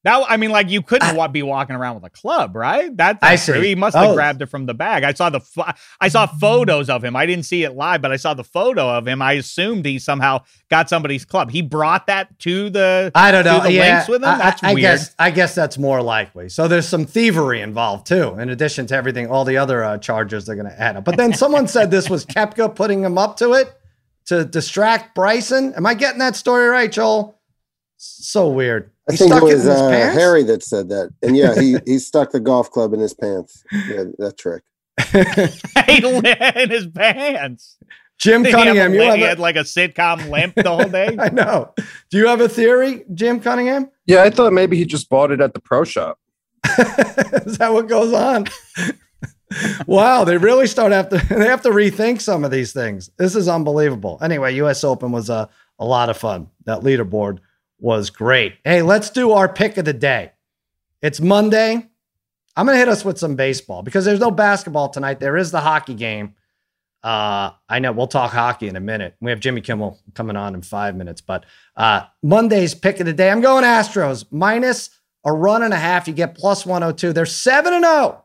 [0.08, 2.96] That I mean, like you couldn't I, be walking around with a club, right?
[2.96, 3.52] That I see.
[3.52, 3.62] True.
[3.62, 4.14] He must have oh.
[4.14, 5.04] grabbed it from the bag.
[5.04, 5.42] I saw the
[6.00, 7.18] I saw photos of him.
[7.18, 9.22] I didn't see it live, but I saw the photo of him.
[9.22, 11.52] I assumed he somehow got somebody's club.
[11.52, 13.60] He brought that to the I don't know.
[13.60, 14.22] the yeah, with him.
[14.22, 14.82] That's I, I weird.
[14.84, 16.48] guess I guess that's more likely.
[16.48, 20.46] So there's some thievery involved too, in addition to everything, all the other uh, charges
[20.46, 21.04] they're going to add up.
[21.04, 23.78] But then someone said this was Koepka putting him up to it
[24.28, 25.74] to distract Bryson.
[25.74, 27.38] Am I getting that story right, Joel?
[27.98, 28.92] So weird.
[29.10, 31.14] I he think it was it uh, Harry that said that.
[31.22, 33.64] And yeah, he he stuck the golf club in his pants.
[33.72, 34.64] Yeah, that trick.
[35.14, 37.78] in his pants.
[38.18, 41.16] Jim Cunningham, you have a, had like a sitcom limp the whole day.
[41.20, 41.74] I know.
[42.10, 43.92] Do you have a theory, Jim Cunningham?
[44.08, 46.18] Yeah, I thought maybe he just bought it at the pro shop.
[47.46, 48.48] Is that what goes on?
[49.86, 53.12] wow, they really start have to they have to rethink some of these things.
[53.18, 54.18] This is unbelievable.
[54.22, 56.50] Anyway, US Open was a, a lot of fun.
[56.66, 57.40] That leaderboard
[57.80, 58.56] was great.
[58.64, 60.32] Hey, let's do our pick of the day.
[61.02, 61.90] It's Monday.
[62.56, 65.20] I'm going to hit us with some baseball because there's no basketball tonight.
[65.20, 66.34] There is the hockey game.
[67.04, 69.16] Uh, I know we'll talk hockey in a minute.
[69.22, 73.14] We have Jimmy Kimmel coming on in five minutes, but uh, Monday's pick of the
[73.14, 73.30] day.
[73.30, 74.90] I'm going Astros minus
[75.24, 76.08] a run and a half.
[76.08, 77.14] You get plus 102.
[77.14, 78.24] They're 7 and 0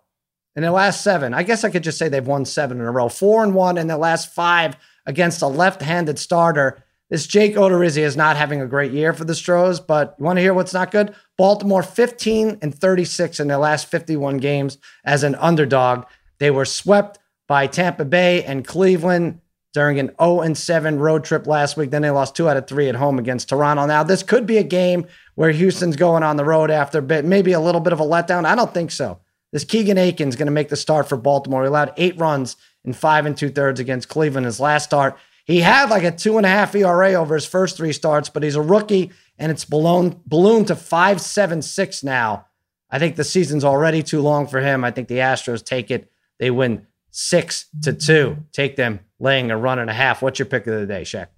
[0.56, 1.34] in the last seven.
[1.34, 3.78] I guess I could just say they've won seven in a row, four and one
[3.78, 6.81] in the last five against a left handed starter
[7.12, 10.38] this Jake Odorizzi is not having a great year for the Stros, but you want
[10.38, 11.14] to hear what's not good?
[11.36, 16.06] Baltimore 15 and 36 in their last 51 games as an underdog.
[16.38, 19.42] They were swept by Tampa Bay and Cleveland
[19.74, 21.90] during an 0 and 7 road trip last week.
[21.90, 23.84] Then they lost two out of three at home against Toronto.
[23.84, 27.26] Now, this could be a game where Houston's going on the road after a bit,
[27.26, 28.46] maybe a little bit of a letdown.
[28.46, 29.20] I don't think so.
[29.52, 31.60] This Keegan Akin's going to make the start for Baltimore.
[31.60, 35.18] He allowed eight runs in five and two thirds against Cleveland his last start.
[35.44, 38.42] He had like a two and a half ERA over his first three starts, but
[38.42, 42.46] he's a rookie and it's ballooned, ballooned to 5.76 now.
[42.90, 44.84] I think the season's already too long for him.
[44.84, 46.10] I think the Astros take it.
[46.38, 48.36] They win six to two.
[48.52, 50.22] Take them laying a run and a half.
[50.22, 51.28] What's your pick of the day, Shaq?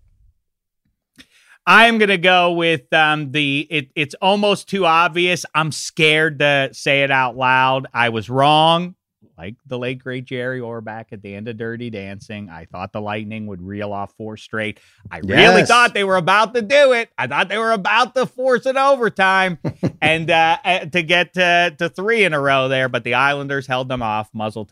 [1.67, 3.67] I'm gonna go with um, the.
[3.71, 5.47] It, it's almost too obvious.
[5.55, 7.87] I'm scared to say it out loud.
[7.95, 8.97] I was wrong
[9.37, 12.49] like the late great Jerry Orbach at the end of Dirty Dancing.
[12.49, 14.79] I thought the Lightning would reel off four straight.
[15.11, 15.27] I yes.
[15.27, 17.11] really thought they were about to do it.
[17.19, 19.59] I thought they were about to force it overtime
[20.01, 23.67] and uh, uh, to get to, to three in a row there, but the Islanders
[23.67, 24.31] held them off.
[24.33, 24.67] Muzzle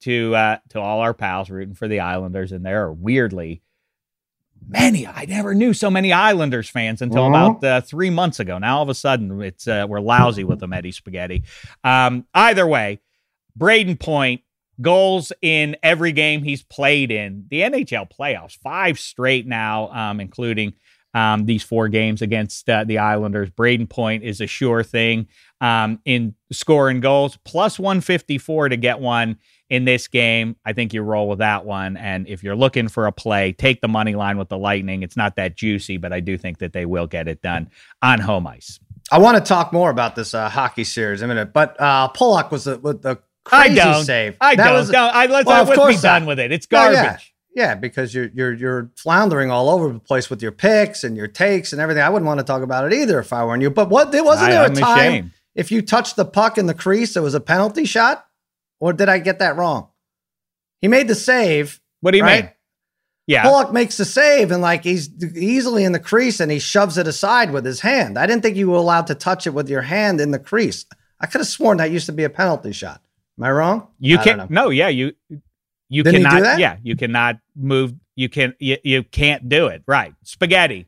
[0.00, 3.62] to uh, to all our pals rooting for the Islanders, and there are weirdly
[4.68, 5.06] many.
[5.06, 8.58] I never knew so many Islanders fans until about uh, three months ago.
[8.58, 11.44] Now all of a sudden, it's uh, we're lousy with them, Eddie Spaghetti.
[11.84, 13.00] Um, either way,
[13.56, 14.42] Brayden Point,
[14.80, 20.74] goals in every game he's played in the NHL playoffs, five straight now, um, including
[21.14, 23.48] um, these four games against uh, the Islanders.
[23.50, 25.28] Brayden Point is a sure thing
[25.62, 29.38] um, in scoring goals, plus 154 to get one
[29.70, 30.56] in this game.
[30.64, 31.96] I think you roll with that one.
[31.96, 35.02] And if you're looking for a play, take the money line with the Lightning.
[35.02, 37.70] It's not that juicy, but I do think that they will get it done
[38.02, 38.78] on home ice.
[39.10, 42.08] I want to talk more about this uh, hockey series in a minute, but uh,
[42.08, 44.04] Pollock was the, the Crazy I don't.
[44.04, 44.36] save.
[44.40, 44.74] I that don't.
[44.74, 45.14] Was, don't.
[45.14, 46.50] I, let's, well, let's be done with it.
[46.52, 46.96] It's garbage.
[46.96, 47.18] Yeah,
[47.54, 51.28] Yeah, because you're you're you're floundering all over the place with your picks and your
[51.28, 52.02] takes and everything.
[52.02, 53.70] I wouldn't want to talk about it either if I were you.
[53.70, 55.30] But what there wasn't I- there a I'm time ashamed.
[55.54, 58.26] if you touched the puck in the crease, it was a penalty shot,
[58.80, 59.88] or did I get that wrong?
[60.80, 61.80] He made the save.
[62.00, 62.44] What do you right?
[62.44, 62.52] mean?
[63.28, 63.42] Yeah.
[63.42, 67.08] Pollock makes the save and like he's easily in the crease and he shoves it
[67.08, 68.18] aside with his hand.
[68.18, 70.84] I didn't think you were allowed to touch it with your hand in the crease.
[71.18, 73.00] I could have sworn that used to be a penalty shot.
[73.38, 73.88] Am I wrong?
[73.98, 74.50] You I can't.
[74.50, 75.12] No, yeah, you
[75.88, 76.42] you Didn't he do cannot.
[76.42, 76.58] that?
[76.58, 77.94] Yeah, you cannot move.
[78.14, 78.54] You can.
[78.58, 79.82] You, you can't do it.
[79.86, 80.14] Right.
[80.22, 80.86] Spaghetti.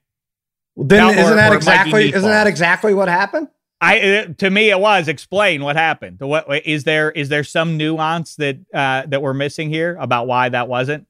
[0.77, 3.49] Then Now, or- isn't that or exactly isn't that exactly what happened?
[3.81, 6.19] I uh, to me it was explain what happened.
[6.21, 7.11] What is there?
[7.13, 11.07] Is there some nuance that uh, that we're missing here about why that wasn't?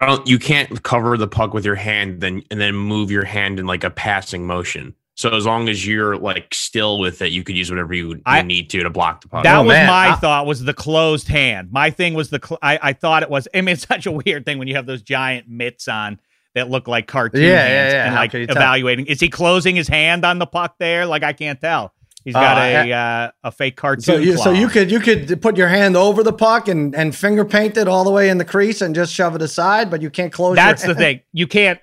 [0.00, 0.26] I don't.
[0.26, 3.66] You can't cover the puck with your hand, then and then move your hand in
[3.66, 4.94] like a passing motion.
[5.16, 8.22] So as long as you're like still with it, you could use whatever you, you
[8.26, 9.44] I- need to to block the puck.
[9.44, 9.86] That Oh, was man.
[9.86, 10.46] my I- thought.
[10.46, 11.72] Was the closed hand?
[11.72, 12.38] My thing was the.
[12.44, 13.48] Cl- I I thought it was.
[13.54, 16.20] I mean, it's such a weird thing when you have those giant mitts on
[16.54, 18.04] that look like cartoon Yeah, yeah, hands yeah.
[18.06, 18.56] and How like could tell?
[18.56, 19.06] evaluating.
[19.06, 21.06] Is he closing his hand on the puck there?
[21.06, 21.92] Like I can't tell.
[22.24, 24.02] He's got Uh, a uh, a fake cartoon.
[24.02, 27.14] So you so you could you could put your hand over the puck and and
[27.16, 30.02] finger paint it all the way in the crease and just shove it aside, but
[30.02, 30.56] you can't close.
[30.56, 31.18] That's your the hand.
[31.20, 31.26] thing.
[31.32, 31.78] You can't.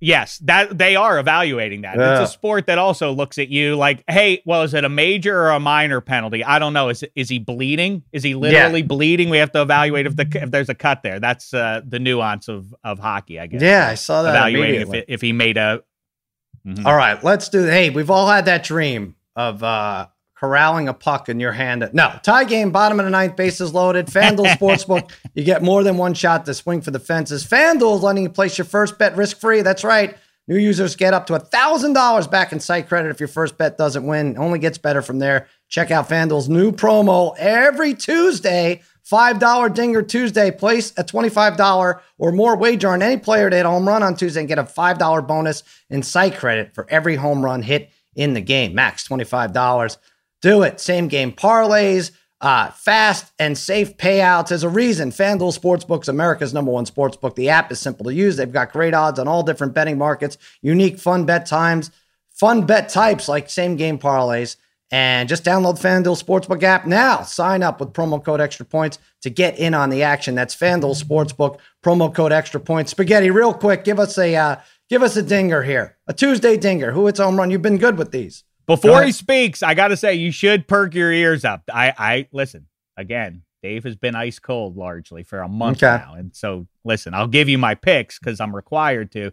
[0.00, 1.96] Yes, that they are evaluating that.
[1.96, 2.20] Yeah.
[2.22, 5.36] It's a sport that also looks at you like, hey, well, is it a major
[5.40, 6.44] or a minor penalty?
[6.44, 6.88] I don't know.
[6.88, 8.04] Is is he bleeding?
[8.12, 9.28] Is he literally bleeding?
[9.28, 11.18] We have to evaluate if the if there's a cut there.
[11.18, 13.60] That's uh, the nuance of of hockey, I guess.
[13.60, 14.30] Yeah, I saw that.
[14.30, 15.82] evaluating if it, if he made a.
[16.66, 16.84] Mhm.
[16.86, 17.64] All right, let's do.
[17.64, 20.06] Hey, we've all had that dream of uh,
[20.38, 21.88] corralling a puck in your hand.
[21.92, 24.06] No, tie game, bottom of the ninth, bases loaded.
[24.06, 27.44] FanDuel Sportsbook, you get more than one shot to swing for the fences.
[27.44, 29.62] FanDuel is letting you place your first bet risk free.
[29.62, 30.16] That's right.
[30.46, 34.06] New users get up to $1,000 back in site credit if your first bet doesn't
[34.06, 34.32] win.
[34.32, 35.46] It only gets better from there.
[35.68, 38.80] Check out FanDuel's new promo every Tuesday.
[39.10, 40.50] $5 Dinger Tuesday.
[40.50, 44.14] Place a $25 or more wager on any player to hit a home run on
[44.16, 48.34] Tuesday and get a $5 bonus in site credit for every home run hit in
[48.34, 48.74] the game.
[48.74, 49.96] Max $25.
[50.40, 50.80] Do it.
[50.80, 54.48] Same game parlays, uh, fast and safe payouts.
[54.48, 57.34] There's a reason FanDuel Sportsbook's America's number one sportsbook.
[57.34, 58.36] The app is simple to use.
[58.36, 61.90] They've got great odds on all different betting markets, unique fun bet times,
[62.30, 64.56] fun bet types like same game parlays.
[64.90, 67.20] And just download FanDuel Sportsbook app now.
[67.20, 70.34] Sign up with promo code extra points to get in on the action.
[70.34, 72.92] That's FanDuel Sportsbook, promo code extra points.
[72.92, 74.56] Spaghetti, real quick, give us a uh,
[74.88, 75.96] give us a dinger here.
[76.06, 76.92] A Tuesday dinger.
[76.92, 77.50] Who hits home run?
[77.50, 78.44] You've been good with these.
[78.68, 81.62] Go Before he speaks, I got to say you should perk your ears up.
[81.72, 82.66] I, I listen
[82.96, 83.42] again.
[83.62, 86.04] Dave has been ice cold largely for a month Okay.
[86.04, 87.12] now, and so listen.
[87.14, 89.32] I'll give you my picks because I'm required to.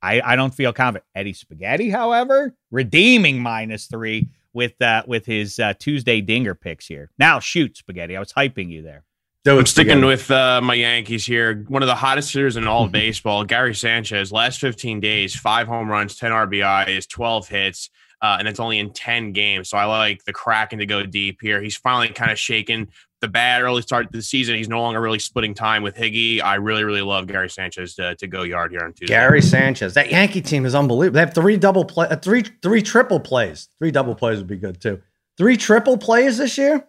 [0.00, 1.04] I, I don't feel confident.
[1.14, 7.10] Eddie Spaghetti, however, redeeming minus three with uh, with his uh, Tuesday dinger picks here.
[7.18, 8.16] Now shoot, Spaghetti.
[8.16, 9.04] I was hyping you there.
[9.46, 11.64] I'm sticking with uh, my Yankees here.
[11.68, 14.32] One of the hottest hitters in all of baseball, Gary Sanchez.
[14.32, 17.90] Last 15 days, five home runs, 10 RBIs, 12 hits,
[18.22, 19.68] uh, and it's only in 10 games.
[19.68, 21.60] So I like the Kraken to go deep here.
[21.60, 22.88] He's finally kind of shaken
[23.20, 24.56] the bad early start to the season.
[24.56, 26.42] He's no longer really splitting time with Higgy.
[26.42, 29.14] I really, really love Gary Sanchez to, to go yard here on Tuesday.
[29.14, 29.94] Gary Sanchez.
[29.94, 31.14] That Yankee team is unbelievable.
[31.14, 33.68] They have three double play, uh, three three triple plays.
[33.78, 35.00] Three double plays would be good too.
[35.38, 36.86] Three triple plays this year.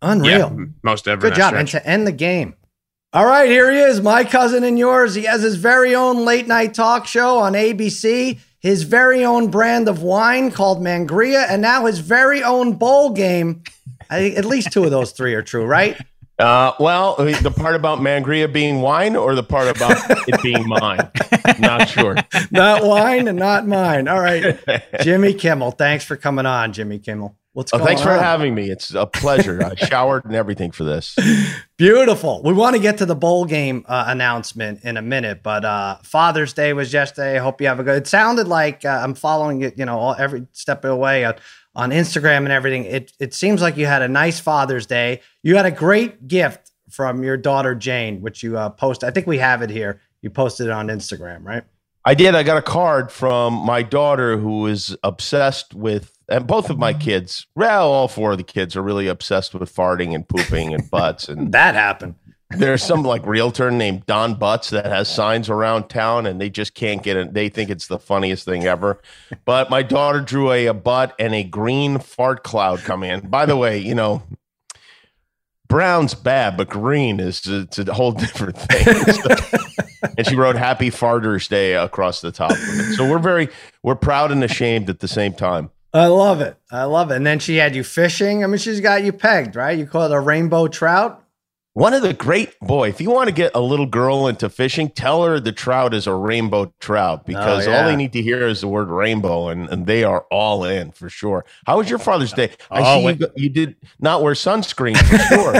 [0.00, 0.54] Unreal.
[0.56, 1.20] yeah, most ever.
[1.20, 1.54] Good job.
[1.54, 2.54] And to end the game.
[3.14, 5.14] All right, here he is, my cousin and yours.
[5.14, 9.88] He has his very own late night talk show on ABC, his very own brand
[9.88, 13.62] of wine called Mangria, and now his very own bowl game.
[14.10, 15.96] I think at least two of those three are true, right?
[16.38, 19.96] Uh, well, the part about Mangria being wine or the part about
[20.28, 21.10] it being mine?
[21.58, 22.14] Not sure.
[22.52, 24.06] Not wine and not mine.
[24.06, 24.56] All right.
[25.00, 25.72] Jimmy Kimmel.
[25.72, 27.34] Thanks for coming on, Jimmy Kimmel.
[27.58, 28.70] What's Oh, thanks for having me.
[28.70, 29.60] It's a pleasure.
[29.60, 31.16] I showered and everything for this.
[31.76, 32.40] Beautiful.
[32.44, 35.96] We want to get to the bowl game uh, announcement in a minute, but uh,
[36.04, 37.34] Father's Day was yesterday.
[37.34, 37.96] I hope you have a good.
[37.96, 41.24] It sounded like uh, I'm following it, you know, all, every step of the way
[41.24, 41.34] on,
[41.74, 42.84] on Instagram and everything.
[42.84, 45.20] It it seems like you had a nice Father's Day.
[45.42, 49.08] You had a great gift from your daughter Jane, which you uh, posted.
[49.08, 50.00] I think we have it here.
[50.22, 51.64] You posted it on Instagram, right?
[52.08, 52.34] I did.
[52.34, 56.94] I got a card from my daughter who is obsessed with, and both of my
[56.94, 57.02] mm-hmm.
[57.02, 60.90] kids, well, all four of the kids are really obsessed with farting and pooping and
[60.90, 61.28] butts.
[61.28, 62.14] And That happened.
[62.48, 66.72] there's some like realtor named Don Butts that has signs around town and they just
[66.72, 67.34] can't get it.
[67.34, 69.02] They think it's the funniest thing ever.
[69.44, 73.28] But my daughter drew a, a butt and a green fart cloud come in.
[73.28, 74.22] By the way, you know,
[75.68, 79.84] brown's bad, but green is it's a whole different thing.
[80.18, 82.96] and she wrote Happy Farters Day across the top of it.
[82.96, 83.48] So we're very
[83.82, 85.70] we're proud and ashamed at the same time.
[85.94, 86.56] I love it.
[86.70, 87.16] I love it.
[87.16, 88.44] And then she had you fishing.
[88.44, 89.78] I mean, she's got you pegged, right?
[89.78, 91.24] You call it a rainbow trout.
[91.72, 94.88] One of the great boy, if you want to get a little girl into fishing,
[94.90, 98.48] tell her the trout is a rainbow trout because Oh, all they need to hear
[98.48, 101.44] is the word rainbow, and, and they are all in for sure.
[101.66, 102.50] How was your Father's Day?
[102.68, 105.54] I Oh, see you, you did not wear sunscreen for sure.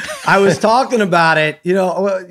[0.25, 1.59] I was talking about it.
[1.63, 2.25] You know,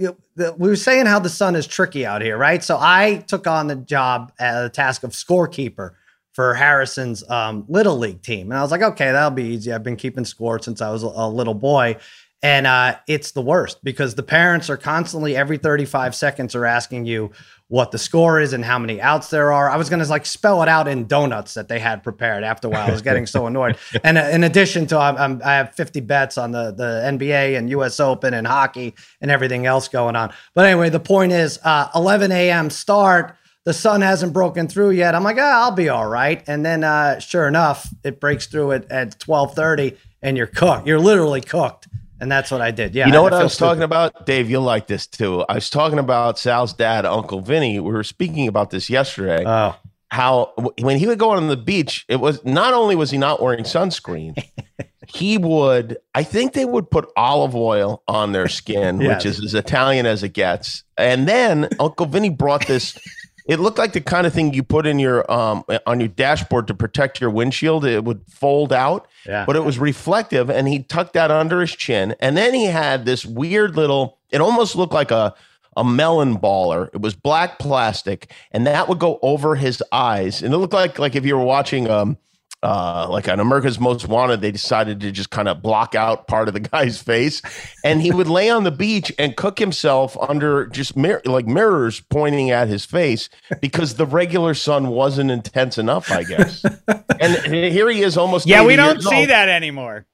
[0.56, 2.62] we were saying how the sun is tricky out here, right?
[2.62, 5.92] So I took on the job, uh, the task of scorekeeper
[6.32, 9.72] for Harrison's um, little league team, and I was like, okay, that'll be easy.
[9.72, 11.96] I've been keeping score since I was a, a little boy,
[12.42, 17.04] and uh, it's the worst because the parents are constantly every 35 seconds are asking
[17.06, 17.32] you
[17.70, 19.70] what the score is and how many outs there are.
[19.70, 22.42] I was going to like spell it out in donuts that they had prepared.
[22.42, 23.78] After a while, I was getting so annoyed.
[24.02, 27.56] And uh, in addition to, I'm, I'm, I have 50 bets on the the NBA
[27.56, 28.00] and U.S.
[28.00, 30.32] Open and hockey and everything else going on.
[30.52, 32.70] But anyway, the point is, uh, 11 a.m.
[32.70, 33.36] start.
[33.64, 35.14] The sun hasn't broken through yet.
[35.14, 36.42] I'm like, ah, I'll be all right.
[36.48, 40.88] And then, uh, sure enough, it breaks through at, at 12:30, and you're cooked.
[40.88, 41.79] You're literally cooked.
[42.20, 42.94] And that's what I did.
[42.94, 43.06] Yeah.
[43.06, 44.50] you know what I was talking about, Dave?
[44.50, 45.44] You'll like this too.
[45.48, 47.80] I was talking about Sal's dad, Uncle Vinny.
[47.80, 49.42] We were speaking about this yesterday.
[49.46, 49.76] Oh,
[50.10, 53.40] how when he would go on the beach, it was not only was he not
[53.40, 54.42] wearing sunscreen,
[55.06, 55.98] he would.
[56.14, 60.22] I think they would put olive oil on their skin, which is as Italian as
[60.22, 60.84] it gets.
[60.96, 62.98] And then Uncle Vinny brought this.
[63.46, 66.66] It looked like the kind of thing you put in your um on your dashboard
[66.68, 67.84] to protect your windshield.
[67.84, 69.44] It would fold out, yeah.
[69.46, 72.14] but it was reflective, and he tucked that under his chin.
[72.20, 74.18] And then he had this weird little.
[74.30, 75.34] It almost looked like a
[75.76, 76.88] a melon baller.
[76.92, 80.42] It was black plastic, and that would go over his eyes.
[80.42, 82.16] And it looked like like if you were watching um
[82.62, 86.48] uh like on America's Most Wanted, they decided to just kind of block out part
[86.48, 87.40] of the guy's face,
[87.84, 92.00] and he would lay on the beach and cook himself under just mir- like mirrors
[92.00, 93.28] pointing at his face
[93.60, 96.64] because the regular sun wasn't intense enough, I guess.
[97.20, 99.28] and here he is, almost Yeah, we don't see old.
[99.30, 100.04] that anymore.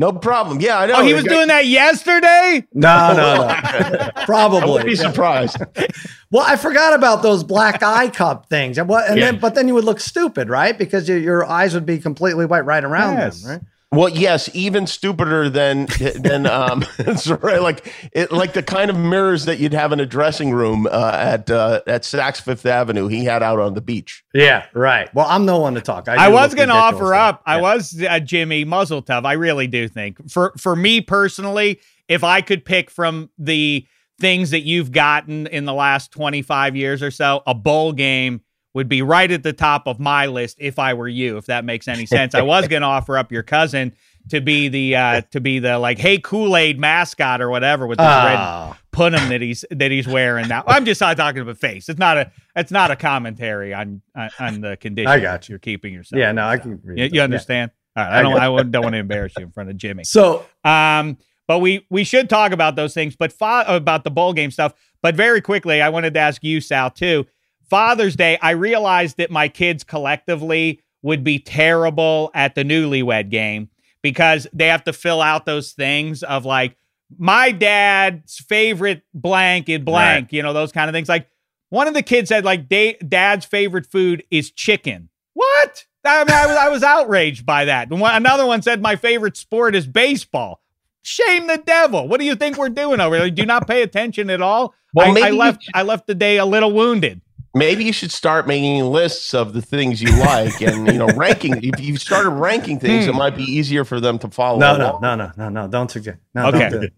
[0.00, 0.60] No problem.
[0.62, 0.94] Yeah, I know.
[0.96, 2.66] Oh, he was doing that yesterday?
[2.72, 4.08] no, no, no.
[4.24, 4.58] Probably.
[4.60, 4.84] I would Probably.
[4.84, 5.56] be surprised.
[6.32, 8.78] Well, I forgot about those black eye cup things.
[8.78, 9.10] And what?
[9.10, 9.32] And Yeah.
[9.32, 10.78] then, but then you would look stupid, right?
[10.78, 13.42] Because your, your eyes would be completely white right around Yes.
[13.42, 13.60] them, right?
[13.92, 15.86] Well, yes, even stupider than
[16.16, 16.82] than um,
[17.16, 20.86] sorry, like it, like the kind of mirrors that you'd have in a dressing room
[20.86, 23.08] uh, at uh, at Saks Fifth Avenue.
[23.08, 24.22] He had out on the beach.
[24.32, 25.12] Yeah, right.
[25.12, 26.08] Well, I'm no one to talk.
[26.08, 27.14] I do was going to offer though.
[27.14, 27.42] up.
[27.46, 29.24] I was uh, Jimmy muzzle tough.
[29.24, 33.84] I really do think for for me personally, if I could pick from the
[34.20, 38.42] things that you've gotten in the last 25 years or so, a bowl game
[38.74, 41.64] would be right at the top of my list if I were you, if that
[41.64, 42.34] makes any sense.
[42.34, 43.94] I was going to offer up your cousin
[44.28, 48.06] to be the uh to be the like hey Kool-Aid mascot or whatever with red
[48.38, 50.62] Oh, punim that he's that he's wearing now.
[50.66, 51.88] I'm just not talking about face.
[51.88, 55.54] It's not a it's not a commentary on on, on the condition I got you.
[55.54, 56.20] you're keeping yourself.
[56.20, 56.80] yeah, no, I can.
[56.84, 57.70] read You, you understand?
[57.96, 58.12] All right.
[58.12, 60.04] I I don't got I don't want to embarrass you in front of Jimmy.
[60.04, 61.16] So, Um,
[61.48, 64.74] but we we should talk about those things, but fa- about the bowl game stuff.
[65.02, 67.26] But very quickly, I wanted to ask you, Sal, too.
[67.70, 73.70] Father's Day, I realized that my kids collectively would be terrible at the newlywed game
[74.02, 76.76] because they have to fill out those things of like
[77.18, 81.08] my dad's favorite blank in blank, you know, those kind of things.
[81.08, 81.28] Like
[81.70, 85.08] one of the kids said, like, dad's favorite food is chicken.
[85.34, 85.86] What?
[86.04, 87.90] I mean, I was, I was outraged by that.
[87.90, 90.60] And one, another one said, my favorite sport is baseball.
[91.02, 92.08] Shame the devil.
[92.08, 93.30] What do you think we're doing over there?
[93.30, 94.74] Do not pay attention at all?
[94.92, 95.66] Well, I, I left.
[95.72, 97.20] I left the day a little wounded.
[97.52, 101.60] Maybe you should start making lists of the things you like, and you know, ranking.
[101.64, 103.18] If you started ranking things, it hmm.
[103.18, 104.58] might be easier for them to follow.
[104.58, 105.02] no, no, along.
[105.02, 105.68] no, no, no, no.
[105.68, 106.18] Don't suggest.
[106.32, 106.70] No, Okay.
[106.70, 106.92] don't do it.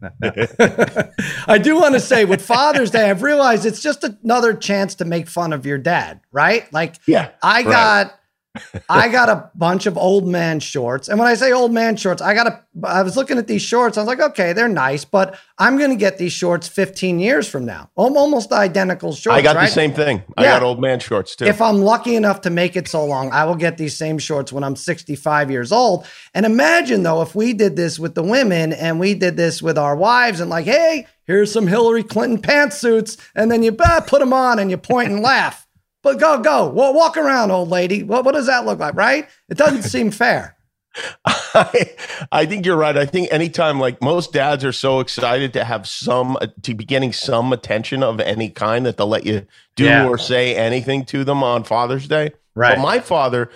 [0.61, 1.11] No, no.
[1.49, 5.07] I do want to say with Father's Day, I've realized it's just another chance to
[5.07, 6.71] make fun of your dad, right?
[6.73, 8.11] Like, Yeah, I right.
[8.89, 11.09] I got a bunch of old man shorts.
[11.09, 13.63] And when I say old man shorts, I got a I was looking at these
[13.63, 13.97] shorts.
[13.97, 17.65] I was like, okay, they're nice, but I'm gonna get these shorts 15 years from
[17.65, 17.91] now.
[17.97, 19.39] Almost identical shorts.
[19.39, 19.67] I got right?
[19.67, 20.23] the same thing.
[20.37, 21.47] I got old man shorts too.
[21.47, 24.53] If I'm lucky enough to make it so long, I will get these same shorts
[24.53, 26.07] when I'm 65 years old.
[26.35, 29.79] And imagine though, if we did this with the women and we did this with
[29.79, 34.21] our wives and like, hey, here's some Hillary Clinton pantsuits, and then you bah, put
[34.21, 35.67] them on and you point and laugh.
[36.03, 38.03] But go, go, walk around, old lady.
[38.03, 39.29] What, what does that look like, right?
[39.49, 40.57] It doesn't seem fair.
[41.25, 41.91] I,
[42.33, 42.97] I think you're right.
[42.97, 47.13] I think anytime, like most dads are so excited to have some, to be getting
[47.13, 50.07] some attention of any kind that they'll let you do Yeah.
[50.07, 52.33] or say anything to them on Father's Day.
[52.55, 52.75] Right.
[52.77, 53.49] But my father,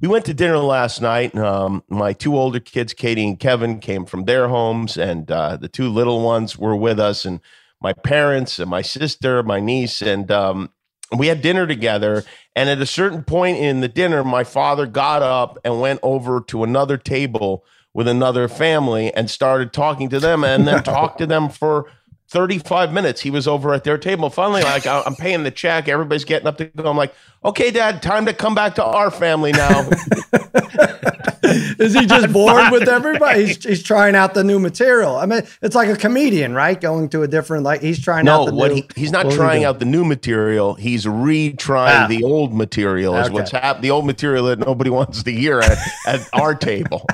[0.00, 1.36] we went to dinner last night.
[1.36, 5.68] Um, my two older kids, Katie and Kevin, came from their homes, and uh, the
[5.68, 7.40] two little ones were with us, and
[7.82, 10.70] my parents and my sister, my niece, and um,
[11.16, 12.24] we had dinner together.
[12.54, 16.40] And at a certain point in the dinner, my father got up and went over
[16.48, 21.26] to another table with another family and started talking to them and then talked to
[21.26, 21.90] them for
[22.30, 23.20] 35 minutes.
[23.22, 24.28] He was over at their table.
[24.30, 26.88] Finally, like I- I'm paying the check, everybody's getting up to go.
[26.90, 27.14] I'm like,
[27.44, 29.88] okay, Dad, time to come back to our family now.
[31.50, 33.46] Is he just bored with everybody?
[33.46, 35.16] He's, he's trying out the new material.
[35.16, 36.78] I mean, it's like a comedian, right?
[36.78, 38.74] Going to a different like he's trying out no, the what new.
[38.76, 40.74] he, he's not trying out the new material.
[40.74, 42.06] He's retrying Ah.
[42.08, 43.16] the old material.
[43.16, 43.34] Is Okay.
[43.34, 43.82] what's happened.
[43.84, 47.06] The old material that nobody wants to hear at, at our table.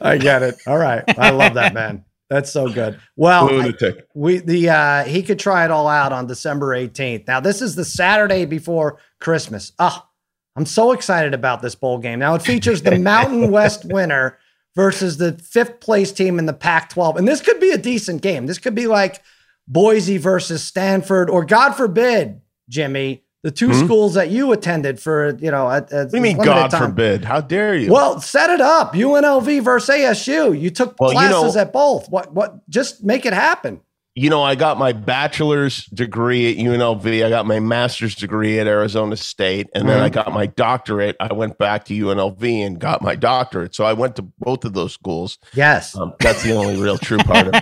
[0.00, 0.54] I get it.
[0.66, 2.04] All right, I love that man.
[2.30, 2.98] That's so good.
[3.16, 3.66] Well, I-
[4.14, 7.26] we the uh he could try it all out on December 18th.
[7.26, 9.72] Now this is the Saturday before Christmas.
[9.78, 10.08] Ah,
[10.56, 12.18] I'm so excited about this bowl game.
[12.18, 14.38] Now it features the Mountain West winner
[14.76, 17.16] versus the fifth place team in the Pac-12.
[17.16, 18.46] And this could be a decent game.
[18.46, 19.22] This could be like
[19.68, 25.50] Boise versus Stanford, or God forbid, Jimmy, the 2 schools that you attended for, you
[25.50, 25.96] know, at, at Hmm?
[25.98, 26.82] What do you mean, God time.
[26.90, 27.24] forbid?
[27.26, 27.92] How dare you?
[27.92, 28.94] Well, set it up.
[28.94, 30.58] UNLV versus ASU.
[30.58, 32.08] You took Well, you classes know- at both.
[32.08, 32.32] What?
[32.32, 32.68] What?
[32.70, 33.80] Just make it happen.
[34.16, 37.24] You know, I got my bachelor's degree at UNLV.
[37.24, 39.68] I got my master's degree at Arizona State.
[39.74, 41.16] And then I got my doctorate.
[41.18, 43.74] I went back to UNLV and got my doctorate.
[43.74, 45.38] So I went to both of those schools.
[45.52, 45.96] Yes.
[45.96, 47.54] Um, that's the only real true part of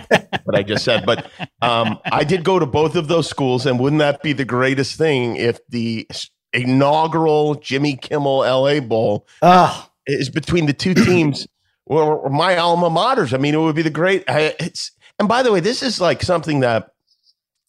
[0.43, 1.07] what I just said.
[1.07, 1.25] But
[1.63, 3.65] um, I did go to both of those schools.
[3.65, 6.07] And wouldn't that be the greatest thing if the
[6.53, 11.47] inaugural Jimmy Kimmel LA Bowl Oh, is between the two teams
[11.85, 13.33] or my alma maters.
[13.33, 14.23] I mean, it would be the great.
[14.29, 14.91] I, it's
[15.23, 16.95] and by the way, this is like something that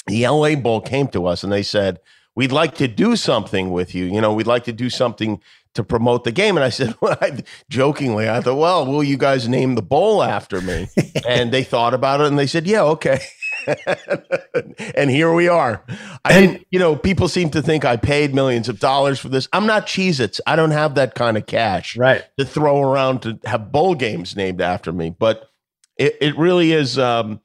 [0.07, 2.01] the LA Bowl came to us and they said
[2.35, 4.07] we'd like to do something with you.
[4.07, 5.41] You know, we'd like to do something
[5.75, 6.57] to promote the game.
[6.57, 10.21] And I said, well, I, jokingly, I thought, well, will you guys name the bowl
[10.21, 10.89] after me?
[11.29, 13.21] and they thought about it and they said, yeah, okay.
[14.97, 15.85] and here we are.
[16.25, 19.47] I didn't, you know, people seem to think I paid millions of dollars for this.
[19.53, 20.41] I'm not Cheez Its.
[20.45, 22.25] I don't have that kind of cash right.
[22.37, 25.15] to throw around to have bowl games named after me.
[25.17, 25.49] But
[25.97, 27.41] it, it really is um,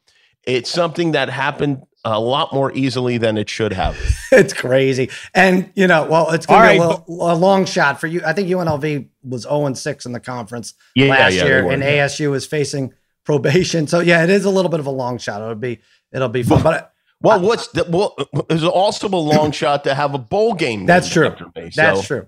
[0.56, 3.98] it's something that happened a lot more easily than it should have.
[4.32, 5.10] It's crazy.
[5.34, 8.00] And, you know, well, it's going All to be a, right, little, a long shot
[8.00, 8.22] for you.
[8.24, 11.72] I think UNLV was 0 6 in the conference Yeah, last yeah, they year, were,
[11.72, 12.06] and yeah.
[12.06, 12.94] ASU is facing
[13.24, 13.88] probation.
[13.88, 15.42] So, yeah, it is a little bit of a long shot.
[15.42, 15.80] It'll be,
[16.14, 16.62] it'll be fun.
[16.62, 18.16] But Well, what's the, well,
[18.48, 20.86] there's also a long shot to have a bowl game.
[20.86, 21.28] That's true.
[21.28, 21.72] after me.
[21.76, 22.28] That's true.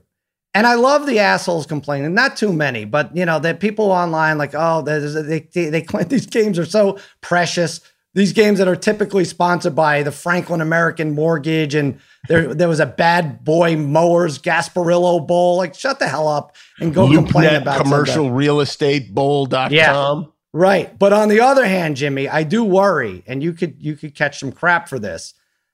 [0.54, 2.14] And I love the assholes complaining.
[2.14, 5.82] Not too many, but you know that people online like, oh, there's, they they they
[5.82, 7.80] claim these games are so precious.
[8.14, 12.82] These games that are typically sponsored by the Franklin American Mortgage, and there there was
[12.82, 15.55] a bad boy mowers Gasparilla Bowl.
[15.57, 18.34] Like, shut the hell up and go complain LoopNet about commercial something.
[18.34, 19.72] real estate bowl.com.
[19.72, 20.24] Yeah.
[20.53, 20.97] Right.
[20.99, 24.39] But on the other hand, Jimmy, I do worry, and you could you could catch
[24.39, 25.34] some crap for this,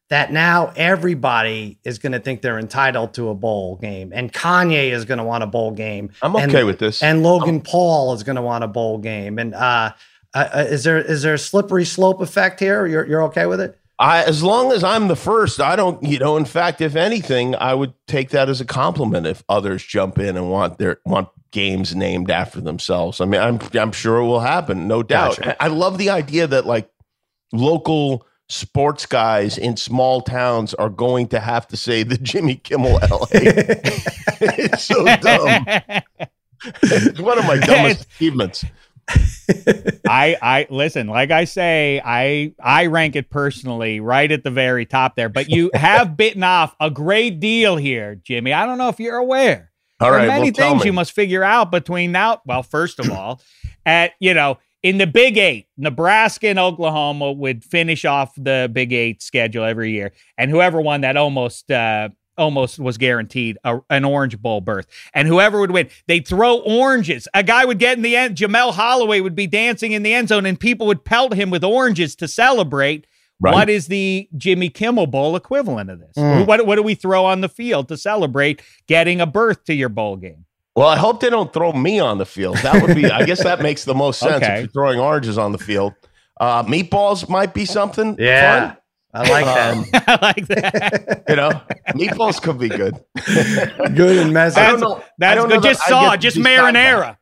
[0.09, 4.91] that now everybody is going to think they're entitled to a bowl game, and Kanye
[4.91, 6.11] is going to want a bowl game.
[6.21, 7.01] I'm and- okay with this.
[7.03, 9.37] And Logan Paul is going to want a bowl game.
[9.39, 9.93] And uh,
[10.33, 12.85] uh, is there is there a slippery slope effect here?
[12.85, 13.79] You're you're okay with it?
[13.99, 17.55] I, as long as I'm the first, I don't, you know, in fact, if anything,
[17.55, 21.29] I would take that as a compliment if others jump in and want their, want
[21.49, 23.19] games named after themselves.
[23.19, 25.37] I mean, I'm, I'm sure it will happen, no doubt.
[25.37, 25.63] Gotcha.
[25.63, 26.91] I I love the idea that like
[27.51, 32.99] local sports guys in small towns are going to have to say the Jimmy Kimmel
[33.09, 33.27] LA.
[33.33, 35.65] it's so dumb.
[36.81, 38.65] It's one of my dumbest achievements.
[40.07, 44.85] I I listen, like I say, I I rank it personally right at the very
[44.85, 45.29] top there.
[45.29, 48.53] But you have bitten off a great deal here, Jimmy.
[48.53, 49.71] I don't know if you're aware.
[49.99, 52.41] All there right, are many well, things you must figure out between now.
[52.45, 53.41] Well, first of all,
[53.85, 58.93] at you know, in the Big Eight, Nebraska and Oklahoma would finish off the Big
[58.93, 64.05] Eight schedule every year, and whoever won that almost uh, almost was guaranteed a, an
[64.05, 64.87] Orange Bowl berth.
[65.13, 67.27] And whoever would win, they'd throw oranges.
[67.33, 68.37] A guy would get in the end.
[68.37, 71.63] Jamelle Holieway would be dancing in the end zone, and people would pelt him with
[71.63, 73.07] oranges to celebrate.
[73.39, 73.53] Right.
[73.53, 76.13] What is the Jimmy Kimmel Bowl equivalent of this?
[76.17, 76.47] Mm.
[76.47, 79.89] What, what do we throw on the field to celebrate getting a berth to your
[79.89, 80.45] bowl game?
[80.75, 82.57] Well, I hope they don't throw me on the field.
[82.57, 84.53] That would be, I guess that makes the most sense Okay.
[84.53, 85.93] if you're throwing oranges on the field.
[86.39, 88.15] Uh, meatballs might be something.
[88.19, 88.69] Yeah.
[88.69, 88.77] fun.
[89.17, 90.03] I like Um, that.
[90.07, 91.23] I like that.
[91.29, 91.49] You know,
[91.89, 92.95] meatballs could be good.
[93.95, 94.59] Good and messy.
[94.61, 94.97] I don't know.
[94.97, 95.55] I That's don't good.
[95.55, 97.17] know that Just I saw, just decide marinara.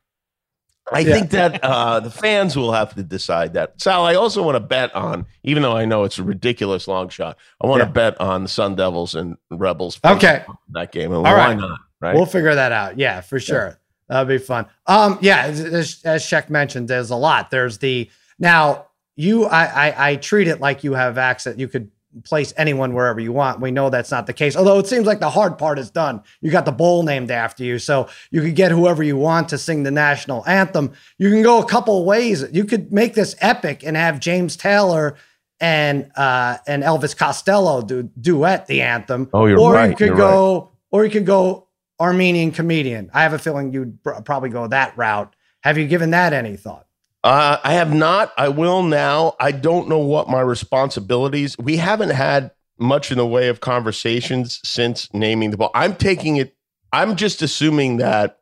[0.91, 1.13] I Yeah.
[1.15, 3.81] think that uh, the fans will have to decide that.
[3.81, 7.09] Sal, I also want to bet on, even though I know it's a ridiculous long
[7.09, 7.85] shot, I want Yeah.
[7.85, 9.99] to bet on the Sun Devils and Rebels.
[10.05, 10.43] Okay.
[10.73, 11.57] that game, and All why right.
[11.57, 11.79] not?
[12.01, 12.13] Right?
[12.15, 12.99] We'll figure that out.
[12.99, 13.79] Yeah, for sure.
[14.09, 14.67] That'll be fun.
[14.85, 17.49] Um, yeah, as, as, as Sheck mentioned, there's a lot.
[17.49, 18.85] There's the now
[19.15, 21.57] you I, I I treat it like you have access.
[21.57, 21.91] You could
[22.23, 23.59] place anyone wherever you want.
[23.59, 24.55] We know that's not the case.
[24.55, 26.21] Although it seems like the hard part is done.
[26.41, 29.57] You got the bowl named after you, so you could get whoever you want to
[29.57, 30.93] sing the national anthem.
[31.17, 32.45] You can go a couple of ways.
[32.51, 35.15] You could make this epic and have James Taylor
[35.59, 39.29] and uh, and Elvis Costello do duet the anthem.
[39.33, 41.67] Oh, you're or right, you could you're go, or you could go
[41.99, 43.09] Armenian comedian.
[43.13, 45.35] I have a feeling you'd pr- probably go that route.
[45.61, 46.84] Have you given that any thought?
[47.25, 48.31] Uh, I have not.
[48.37, 49.33] I will now.
[49.39, 51.55] I don't know what my responsibilities.
[51.57, 55.71] We haven't had much in the way of conversations since naming the ball.
[55.73, 56.55] I'm taking it.
[56.93, 58.37] I'm just assuming that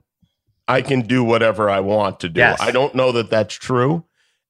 [0.68, 2.42] I can do whatever I want to do.
[2.42, 2.60] Yes.
[2.60, 4.04] I don't know that that's true.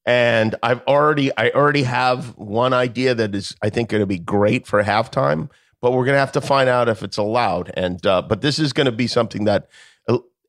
[0.04, 4.18] And I've already, I already have one idea that is, I think, going to be
[4.18, 5.52] great for halftime.
[5.80, 7.72] But we're going to have to find out if it's allowed.
[7.76, 9.68] And uh, but this is going to be something that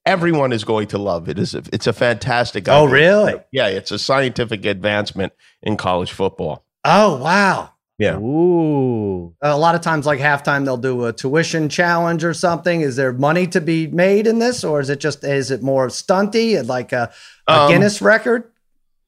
[0.07, 1.29] everyone is going to love.
[1.29, 1.55] It is.
[1.55, 2.69] It's a fantastic.
[2.69, 2.95] Oh, idea.
[2.95, 3.35] really?
[3.53, 5.33] Yeah, it's a scientific advancement
[5.63, 6.65] in college football.
[6.85, 7.71] Oh, wow.
[7.99, 8.17] Yeah.
[8.19, 9.35] Ooh.
[9.41, 12.81] A lot of times, like halftime, they'll do a tuition challenge or something.
[12.81, 15.87] Is there money to be made in this, or is it just is it more
[15.87, 17.13] stunty, like a,
[17.47, 18.51] a Um, Guinness record?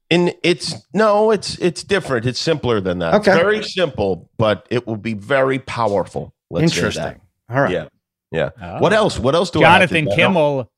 [0.08, 2.26] And it's no, it's it's different.
[2.26, 3.14] It's simpler than that.
[3.14, 3.34] Okay.
[3.34, 6.32] Very simple, but it will be very powerful.
[6.48, 6.86] Let's say that.
[6.86, 7.20] Interesting.
[7.50, 7.72] All right.
[7.72, 7.88] Yeah.
[8.30, 8.50] Yeah.
[8.62, 8.78] Oh.
[8.78, 9.18] What else?
[9.18, 10.12] What else do I have to Jonathan?
[10.12, 10.70] I don't- Kimmel.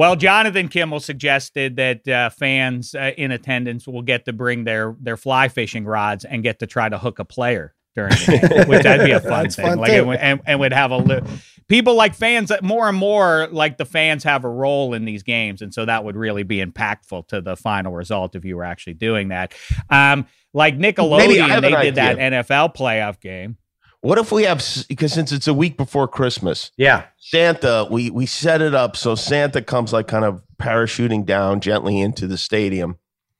[0.00, 4.96] Well, Jonathan Kimmel suggested that uh, fans uh, in attendance will get to bring their
[4.98, 8.66] their fly fishing rods and get to try to hook a player during the game,
[8.70, 9.66] which that'd be a fun thing.
[9.66, 9.98] fun like, too.
[9.98, 11.20] it would- and, and would have a li-
[11.68, 15.22] people like fans that more and more like the fans have a role in these
[15.22, 18.64] games, and so that would really be impactful to the final result if you were
[18.64, 19.52] actually doing that.
[19.90, 20.24] Um,
[20.54, 22.16] like Nickelodeon, they an did that.
[22.16, 23.58] NFL playoff game.
[24.02, 27.04] What if we have because since it's a week before Christmas, Yeah.
[27.18, 32.00] Santa, we we set it up so Santa comes like kind of parachuting down gently
[32.00, 32.96] into the stadium.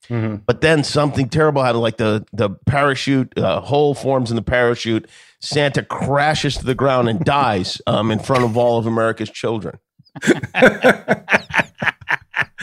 [0.09, 0.41] Mhm.
[0.45, 5.07] But then something terrible happened, like the the parachute uh, hole forms in the parachute.
[5.39, 9.79] Santa crashes to the ground and dies um, in front of all of America's children.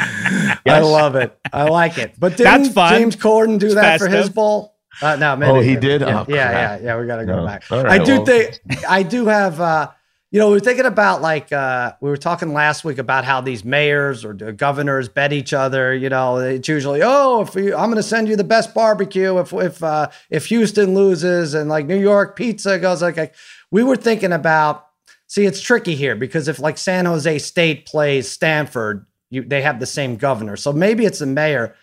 [0.01, 1.37] I love it.
[1.53, 2.15] I like it.
[2.19, 2.95] But didn't That's fun.
[2.95, 4.35] James Corden do It's that for his festive.
[4.35, 4.75] bowl?
[5.01, 5.51] Uh, no, maybe.
[5.59, 6.01] Oh, he did?
[6.01, 7.01] Yeah, Oh, yeah, yeah, yeah.
[7.01, 7.47] We got to go No.
[7.47, 7.65] back.
[7.71, 8.25] All I do well.
[8.25, 9.61] think I do have.
[9.61, 9.91] uh
[10.31, 13.41] You know, we were thinking about like uh we were talking last week about how
[13.41, 15.95] these mayors or the governors bet each other.
[15.95, 19.39] You know, it's usually oh, if you, I'm going to send you the best barbecue
[19.39, 23.35] if if uh if Houston loses and like New York pizza goes like, like
[23.71, 24.85] we were thinking about.
[25.31, 29.79] See, it's tricky here because if like San Jose State plays Stanford, you, they have
[29.79, 30.57] the same governor.
[30.57, 31.75] So maybe it's the mayor.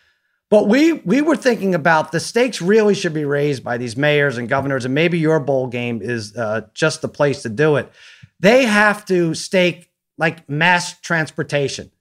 [0.49, 4.37] But we we were thinking about the stakes really should be raised by these mayors
[4.37, 7.91] and governors, and maybe your bowl game is uh, just the place to do it.
[8.39, 11.91] They have to stake like mass transportation,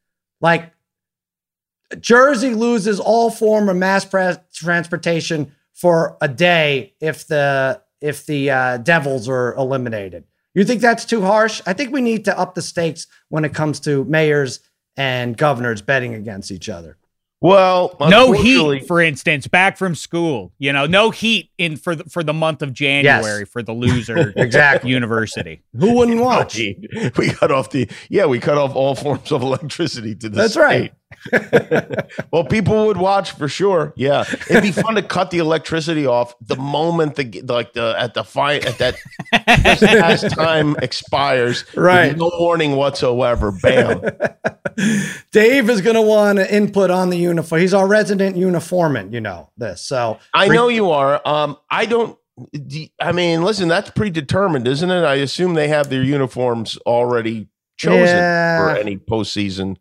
[0.41, 0.73] like
[2.01, 4.07] Jersey loses all form of mass
[4.53, 10.25] transportation for a day if the if the uh, Devils are eliminated.
[10.55, 11.61] You think that's too harsh?
[11.67, 14.61] I think we need to up the stakes when it comes to mayors
[14.97, 16.97] and governors betting against each other.
[17.45, 20.55] Well, no heat, for instance, back from school.
[20.59, 24.33] You know, no heat in for the, for the month of January for the loser
[24.37, 24.89] Exactly.
[24.91, 25.63] university.
[25.79, 26.55] Who wouldn't watch?
[26.55, 26.89] gee.
[27.19, 30.57] We cut off the yeah, we cut off all forms of electricity to the That's
[30.57, 30.95] right.
[32.33, 33.93] well, people would watch for sure.
[33.97, 38.15] Yeah, it'd be fun to cut the electricity off the moment the like the at
[38.15, 38.97] the fine at that
[39.47, 41.65] as time expires.
[41.77, 42.17] Right.
[42.17, 43.53] no warning whatsoever.
[43.53, 44.01] Bam.
[45.33, 47.61] Dave is going to want to input on the uniform.
[47.61, 49.83] He's our resident uniformant, you know this.
[49.83, 51.21] So I know you are.
[51.27, 52.19] Um, I don't.
[53.01, 55.05] I mean, listen, that's predetermined, isn't it?
[55.05, 57.47] I assume they have their uniforms already
[57.77, 58.59] chosen Yeah.
[58.59, 59.77] for any postseason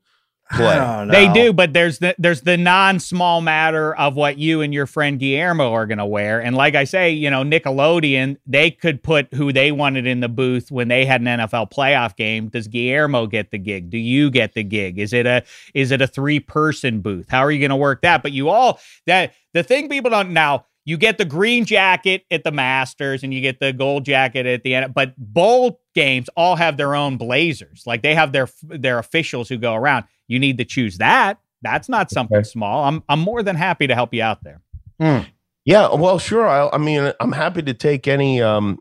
[0.54, 0.76] I play.
[0.76, 4.74] don't They do, but there's the there's the non small matter of what you and
[4.74, 6.42] your friend Guillermo are going to wear.
[6.42, 10.30] And like I say, you know, Nickelodeon, they could put who they wanted in the
[10.30, 12.50] booth when they had an NFL playoff game.
[12.50, 13.90] Does Guillermo get the gig?
[13.90, 15.00] Do you get the gig?
[15.00, 15.44] Is it a
[15.74, 17.30] is it a three person booth?
[17.30, 18.24] How are you going to work that?
[18.24, 20.66] But you all that the thing people don't now.
[20.86, 24.64] You get the green jacket at the Masters and you get the gold jacket at
[24.64, 24.94] the end.
[24.94, 27.84] But bowl games all have their own blazers.
[27.86, 30.06] Like they have their their officials who go around.
[30.28, 31.40] You need to choose that.
[31.62, 32.84] That's not something small.
[32.84, 34.60] I'm I'm more than happy to help you out there.
[35.66, 36.46] Yeah, well, sure.
[36.48, 38.80] I, I mean, I'm happy to take any um,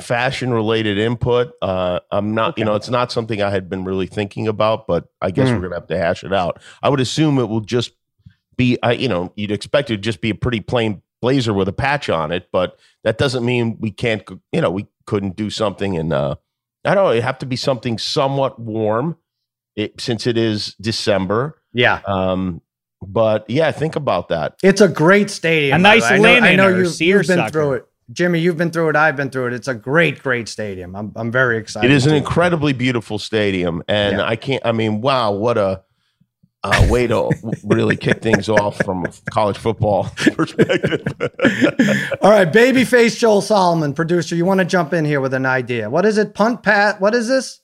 [0.00, 1.52] fashion related input.
[1.62, 5.06] Uh, I'm not, you know, it's not something I had been really thinking about, but
[5.22, 5.54] I guess Hmm.
[5.56, 6.60] we're gonna have to hash it out.
[6.82, 7.92] I would assume it will just
[8.56, 11.68] be, I, you know, you'd expect it to just be a pretty plain blazer with
[11.68, 14.22] a patch on it, but that doesn't mean we can't,
[14.52, 15.96] you know, we couldn't do something.
[15.96, 16.34] And uh,
[16.84, 19.16] I don't know, it have to be something somewhat warm,
[19.74, 21.62] it, since it is December.
[21.72, 22.02] Yeah.
[22.06, 22.60] Um,
[23.00, 24.56] but yeah, think about that.
[24.62, 25.76] It's a great stadium.
[25.76, 26.16] A nice way.
[26.16, 27.50] I know, I linen know you, you've been seersucker.
[27.50, 27.86] through it.
[28.12, 28.96] Jimmy, you've been through it.
[28.96, 29.54] I've been through it.
[29.54, 30.94] It's a great, great stadium.
[30.94, 31.90] I'm, I'm very excited.
[31.90, 34.28] It is an incredibly beautiful stadium, and Yeah.
[34.28, 34.64] I can't.
[34.66, 35.82] I mean, wow, what a
[36.64, 37.30] uh, way to
[37.64, 41.02] really kick things off from a college football perspective.
[42.22, 44.34] All right, babyface Joel Solomon, producer.
[44.34, 45.90] You want to jump in here with an idea?
[45.90, 46.34] What is it?
[46.34, 47.00] Punt, pat?
[47.00, 47.60] What is this?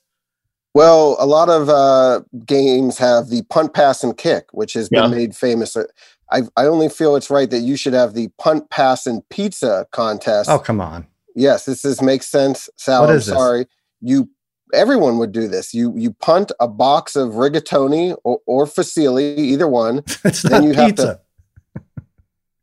[0.73, 5.03] Well, a lot of uh, games have the punt, pass, and kick, which has been
[5.03, 5.09] Yeah.
[5.09, 5.75] made famous.
[6.31, 9.85] I, I only feel it's right that you should have the punt, pass, and pizza
[9.91, 10.49] contest.
[10.49, 11.07] Oh, come on.
[11.35, 12.69] Yes, this is makes sense.
[12.77, 13.35] Sal, What I'm is this?
[13.35, 13.65] sorry.
[13.99, 14.29] You
[14.73, 15.73] everyone would do this.
[15.73, 20.03] You you punt a box of rigatoni or, or fusilli, either one.
[20.25, 21.19] It's Then not you have pizza.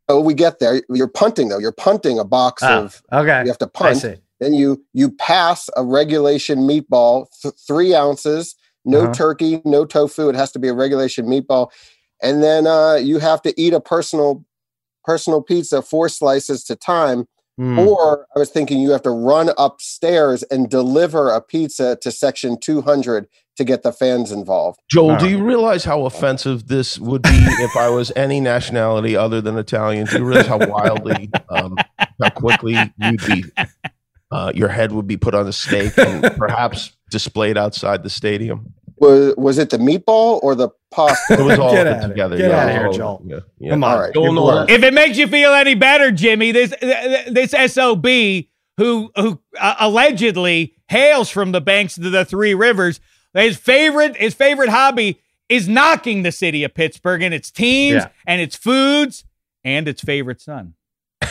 [0.07, 0.81] Oh, we get there.
[0.89, 1.59] You're punting though.
[1.59, 3.03] You're punting a box Ah, of.
[3.13, 3.41] okay.
[3.41, 4.01] You have to punt.
[4.39, 8.55] Then you you pass a regulation meatball, th- three ounces,
[8.85, 9.13] no Uh-huh.
[9.13, 10.29] turkey, no tofu.
[10.29, 11.69] It has to be a regulation meatball,
[12.23, 14.45] and then uh, you have to eat a personal
[15.03, 17.27] personal pizza, four slices to time.
[17.59, 17.77] Hmm.
[17.77, 22.57] Or I was thinking you have to run upstairs and deliver a pizza to section
[22.57, 24.79] 200 to get the fans involved.
[24.89, 29.17] Joel, All do you realize how offensive this would be if I was any nationality
[29.17, 30.07] other than Italian?
[30.07, 31.75] Do you realize how wildly, um,
[32.21, 33.43] how quickly you'd be,
[34.31, 38.73] uh, your head would be put on a stake and perhaps displayed outside the stadium?
[38.99, 41.33] Was, was it the meatball or the pasta?
[41.39, 42.37] It was all Get put outta- together.
[42.37, 43.21] get yeah, outta here, Joel.
[43.25, 43.69] Yeah, yeah.
[43.71, 43.93] Come on.
[43.93, 44.11] All right.
[44.15, 44.35] You Nolan.
[44.35, 44.69] blow it.
[44.69, 46.73] If it makes you feel any better, Jimmy, this
[47.29, 52.99] this sob who who uh, allegedly hails from the banks of the Three Rivers,
[53.33, 58.09] his favorite his favorite hobby is knocking the city of Pittsburgh and its teams Yeah.
[58.27, 59.23] and its foods
[59.63, 60.75] and its favorite son.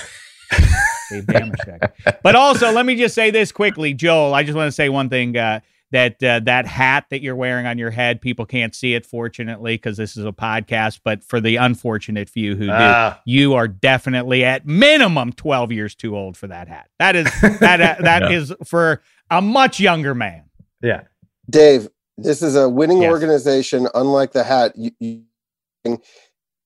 [1.10, 1.92] Dave Dameshek.
[2.22, 4.34] But also, let me just say this quickly, Joel.
[4.34, 5.36] I just want to say one thing.
[5.36, 5.60] Uh,
[5.90, 9.74] that uh, that hat that you're wearing on your head, people can't see it, fortunately,
[9.74, 11.00] because this is a podcast.
[11.04, 13.20] But for the unfortunate few who do, Ah.
[13.24, 16.88] you are definitely at minimum 12 years too old for that hat.
[16.98, 17.24] That is
[17.60, 18.36] that uh, that Yeah.
[18.36, 20.44] is for a much younger man.
[20.82, 21.02] Yeah.
[21.48, 23.10] Dave, this is a winning Yes.
[23.10, 23.88] organization.
[23.94, 25.22] Unlike the hat, you, you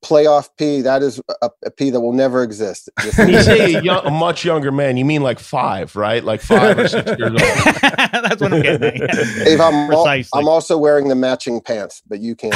[0.03, 0.81] playoff P.
[0.81, 2.91] That is a, a P that will never exist.
[3.03, 6.25] You say a, young, a much younger man, you mean like five, right?
[6.25, 7.39] Like five or six years old.
[7.41, 9.11] That's what I'm getting at.
[9.45, 10.39] Dave, I'm, al- Precisely.
[10.39, 12.55] I'm also wearing the matching pants, but you can't.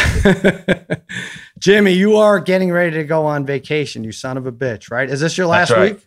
[1.59, 5.09] Jimmy, you are getting ready to go on vacation, you son of a bitch, right?
[5.09, 5.95] Is this your last That's right.
[5.95, 6.07] week?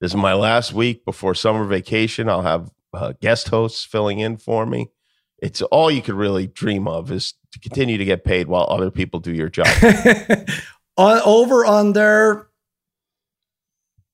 [0.00, 2.28] This is my last week before summer vacation.
[2.28, 4.90] I'll have uh, guest hosts filling in for me.
[5.38, 8.90] It's all you could really dream of is to continue to get paid while other
[8.90, 9.66] people do your job.
[10.96, 12.48] On over under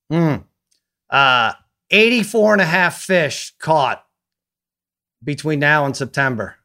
[0.08, 0.36] hmm,
[1.10, 1.52] uh
[1.90, 4.04] 84 and a half fish caught
[5.24, 6.56] between now and September.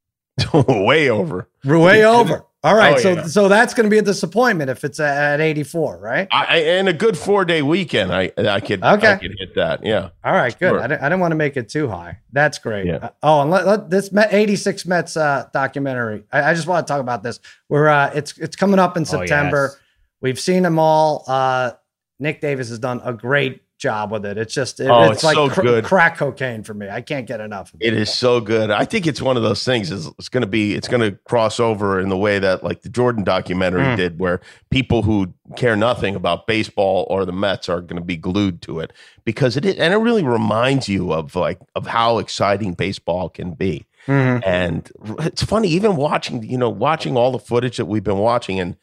[0.54, 1.48] Way over.
[1.64, 2.46] Way over.
[2.64, 3.22] All right, Oh, so yeah.
[3.26, 6.26] so that's going to be a disappointment if it's at 84, right?
[6.32, 8.12] I, and a good four day weekend.
[8.12, 9.12] I I could Okay.
[9.12, 9.84] I could hit that.
[9.84, 10.08] Yeah.
[10.24, 10.70] All right, good.
[10.70, 10.80] Sure.
[10.80, 12.18] I, didn't, I didn't want to make it too high.
[12.32, 12.86] That's great.
[12.86, 12.96] Yeah.
[12.96, 16.24] Uh, oh, and let, let, this Met, 86 Mets uh, documentary.
[16.32, 17.38] I, I just want to talk about this.
[17.68, 19.68] We're uh, it's it's coming up in Oh, September.
[19.72, 19.80] yes.
[20.20, 21.24] We've seen them all.
[21.28, 21.72] Uh,
[22.18, 24.36] Nick Davis has done a great job with it.
[24.36, 25.84] It's just it- Oh, it's, it's like so cr- good.
[25.84, 26.88] crack cocaine for me.
[26.88, 27.72] I can't get enough.
[27.72, 27.94] Of it.
[27.94, 28.70] It is so good.
[28.70, 29.90] I think it's one of those things.
[29.90, 30.74] Is it's going to be.
[30.74, 33.96] It's going to cross over in the way that like the Jordan documentary Mm.
[33.96, 38.16] did, where people who care nothing about baseball or the Mets are going to be
[38.16, 38.92] glued to it
[39.24, 43.86] because it and it really reminds you of like of how exciting baseball can be.
[44.06, 44.42] Mhm.
[44.46, 48.58] And it's funny, even watching, you know, watching all the footage that we've been watching
[48.58, 48.76] and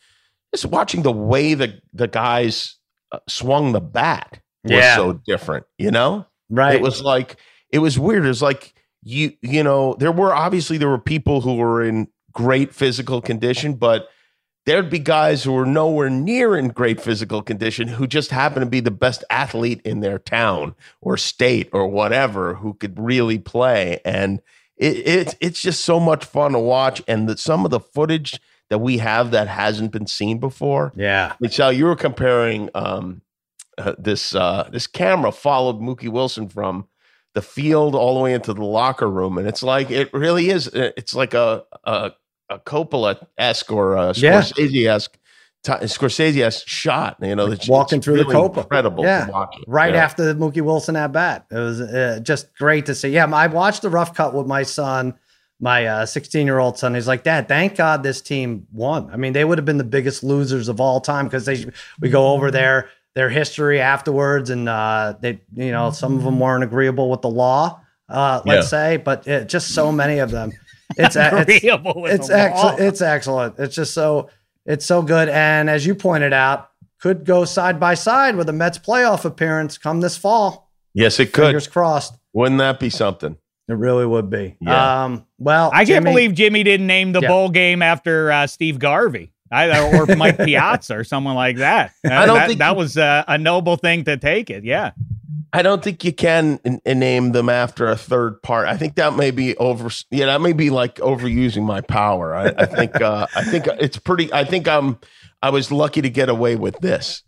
[0.54, 2.76] just watching the way the the guys
[3.12, 4.96] uh, swung the bat was Yeah.
[4.96, 6.26] so different, you know?
[6.50, 6.76] Right.
[6.76, 7.38] It was like
[7.72, 8.26] it was weird.
[8.26, 12.08] It was like you you know, there were obviously there were people who were in
[12.34, 14.10] great physical condition, but
[14.66, 18.70] there'd be guys who were nowhere near in great physical condition who just happened to
[18.70, 24.00] be the best athlete in their town or state or whatever who could really play
[24.04, 24.42] and
[24.76, 28.40] it, it it's just so much fun to watch and that some of the footage
[28.70, 31.34] that we have that hasn't been seen before yeah.
[31.40, 33.22] Michelle, you were comparing um,
[33.78, 36.88] uh, this uh, this camera followed Mookie Wilson from
[37.34, 40.68] the field all the way into the locker room, and it's like it really is.
[40.70, 42.12] uh, It's like a a,
[42.50, 45.18] a Coppola esque or a Scorsese esque.
[45.66, 48.58] Scorsese esque shot, you know, it's Walking it's through the really Coppola.
[48.64, 49.26] incredible Yeah.
[49.26, 49.56] to watch.
[49.58, 49.64] it.
[49.68, 50.04] right Yeah.
[50.04, 51.48] after the Mookie Wilson at bat.
[51.50, 53.10] It was uh, just great to see.
[53.10, 55.16] Yeah, I watched the rough cut with my son,
[55.60, 56.94] my 16 year old son.
[56.94, 59.10] He's like, Dad, thank God this team won.
[59.12, 61.66] I mean, they would have been the biggest losers of all time because they
[62.00, 66.40] we go over their their history afterwards, and uh, they you know some of them
[66.40, 70.52] weren't agreeable with the law, uh, let's say, but it, just so many of them.
[70.98, 72.44] It's it's, Agreeable with it's the law.
[72.44, 72.80] excellent.
[72.80, 73.56] It's excellent.
[73.60, 74.30] It's just so
[74.66, 75.30] it's so good.
[75.30, 79.78] And as you pointed out, could go side by side with a Mets playoff appearance
[79.78, 80.72] come this fall.
[80.94, 81.46] Yes, it could.
[81.48, 82.14] Fingers crossed.
[82.34, 83.38] Wouldn't that be something?
[83.68, 84.58] It really would be.
[84.62, 85.04] Yeah.
[85.06, 87.28] Um, well, I can't believe Jimmy didn't name the Yeah.
[87.30, 89.34] bowl game after uh, Steve Garvey.
[89.52, 91.94] I, or Mike Piazza or someone like that.
[92.06, 94.64] I don't that, think that was uh, a noble thing to take it.
[94.64, 94.92] Yeah.
[95.54, 98.68] I don't think you can n- name them after a third part.
[98.68, 99.90] I think that may be over.
[100.12, 102.36] Yeah, that may be like overusing my power.
[102.36, 103.00] I, I think.
[103.00, 104.34] Uh, I think it's pretty.
[104.34, 105.00] I think I'm.
[105.42, 107.24] I was lucky to get away with this.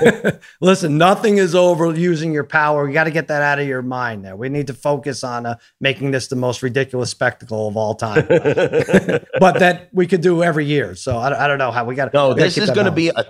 [0.60, 2.88] Listen, nothing is over using your power.
[2.88, 4.24] You got to get that out of your mind.
[4.24, 7.94] There, we need to focus on uh, making this the most ridiculous spectacle of all
[7.94, 10.94] time, but that we could do every year.
[10.94, 12.12] So I, I don't know how we got.
[12.12, 13.24] No, this is going to be a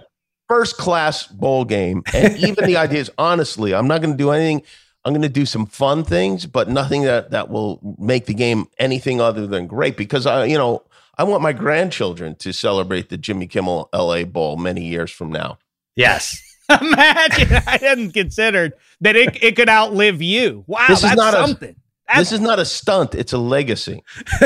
[0.48, 4.30] first class bowl game, and even the idea is honestly, I'm not going to do
[4.30, 4.62] anything.
[5.04, 8.66] I'm going to do some fun things, but nothing that that will make the game
[8.78, 9.96] anything other than great.
[9.96, 10.82] Because I, you know,
[11.20, 14.24] I want my grandchildren to celebrate the Jimmy Kimmel L.A.
[14.24, 15.58] Bowl many years from now.
[15.94, 16.40] yes.
[16.80, 20.64] Imagine I hadn't considered that it, it could outlive you.
[20.66, 21.76] Wow, This is that's not a- something.
[22.16, 24.02] This is not a stunt; it's a legacy.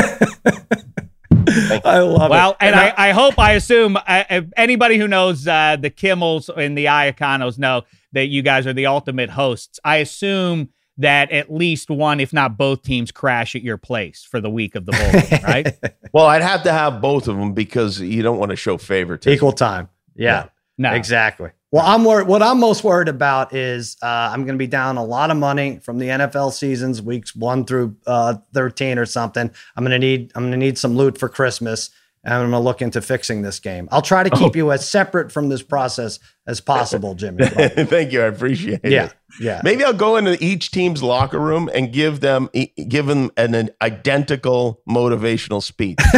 [1.84, 2.56] I love well, it.
[2.60, 6.76] and I, I hope, I assume, uh, if anybody who knows uh, the Kimmels and
[6.76, 9.78] the Iaconos know that you guys are the ultimate hosts.
[9.84, 14.40] I assume that at least one, if not both teams, crash at your place for
[14.40, 15.94] the week of the bowl game, right?
[16.12, 19.34] Well, I'd have to have both of them because you don't want to show favoritism.
[19.34, 19.88] equal time.
[20.14, 20.46] Yeah.
[20.78, 20.92] No.
[20.92, 21.50] Exactly.
[21.74, 22.28] Well, I'm worried.
[22.28, 25.36] What I'm most worried about is uh, I'm going to be down a lot of
[25.36, 29.50] money from the NFL seasons, weeks one through uh, 13 or something.
[29.76, 31.90] I'm going to need I'm going to need some loot for Christmas,
[32.24, 33.88] and I'm going to look into fixing this game.
[33.92, 34.38] I'll try to Oh.
[34.38, 37.46] keep you as separate from this process as possible, Jimmy.
[37.46, 38.92] Thank you, I appreciate yeah, it.
[38.92, 39.10] yeah.
[39.40, 39.60] Yeah.
[39.64, 42.48] Maybe I'll go into each team's locker room and give them
[42.88, 45.98] give them an, an identical motivational speech.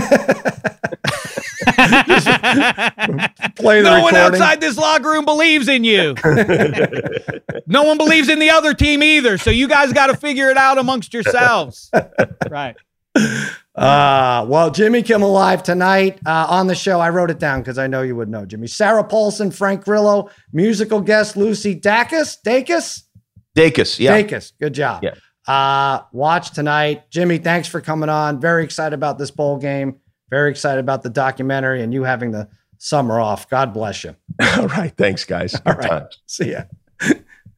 [3.57, 6.15] Play the no one outside this locker room believes in you.
[7.67, 9.39] no one believes in the other team either.
[9.39, 11.91] So you guys got to figure it out amongst yourselves.
[12.51, 12.77] right.
[13.75, 16.99] Uh, well, Jimmy Kimmel Live tonight uh, on the show.
[16.99, 18.69] I wrote it down because I know you would know, Jimmy.
[18.69, 22.39] Sarah Paulson, Frank Grillo, musical guest Lucy Dacus.
[22.45, 23.03] Dacus?
[23.55, 24.23] Dacus, yeah.
[24.23, 24.53] Dacus.
[24.59, 25.03] Good job.
[25.05, 25.15] Yeah.
[25.47, 27.11] Uh, watch tonight.
[27.11, 28.41] Jimmy, thanks for coming on.
[28.41, 29.97] Very excited about this bowl game.
[30.31, 32.49] Very excited about the documentary and you having the
[32.79, 33.49] summer off.
[33.49, 34.17] God bless you.
[34.57, 35.55] All right, thanks, guys.
[35.67, 35.89] All Good right.
[35.91, 36.19] times.
[36.27, 36.63] See ya.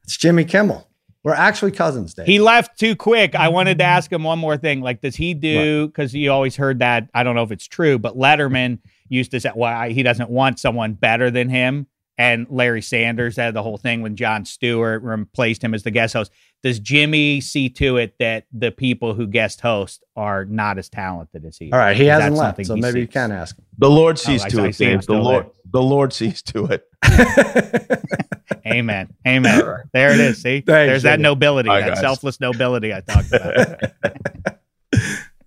[0.03, 0.88] it's Jimmy Kimmel.
[1.23, 2.25] We're actually cousins, Dave.
[2.25, 3.35] He left too quick.
[3.35, 3.91] I wanted to mm-hmm.
[3.91, 4.81] ask him one more thing.
[4.81, 5.87] Like, does he do?
[5.87, 7.09] Because you always heard that.
[7.13, 10.59] I don't know if it's true, but Letterman used to say, "Well, he doesn't want
[10.59, 15.63] someone better than him." And Larry Sanders had the whole thing when Jon Stewart replaced
[15.63, 16.31] him as the guest host.
[16.61, 21.45] Does Jimmy see to it that the people who guest host are not as talented
[21.45, 21.71] as he?
[21.71, 21.95] All right.
[21.95, 22.65] He Is hasn't left.
[22.65, 23.65] So he maybe you can ask him.
[23.77, 25.07] The Lord sees Oh, to it, see him Dave.
[25.07, 25.51] The Lord, there.
[25.71, 26.85] the Lord sees to it.
[28.67, 29.13] Amen.
[29.25, 29.63] Amen.
[29.93, 30.41] There it is.
[30.41, 31.99] See, Thanks, there's that nobility, Bye, that guys.
[32.01, 33.79] selfless nobility I talked about.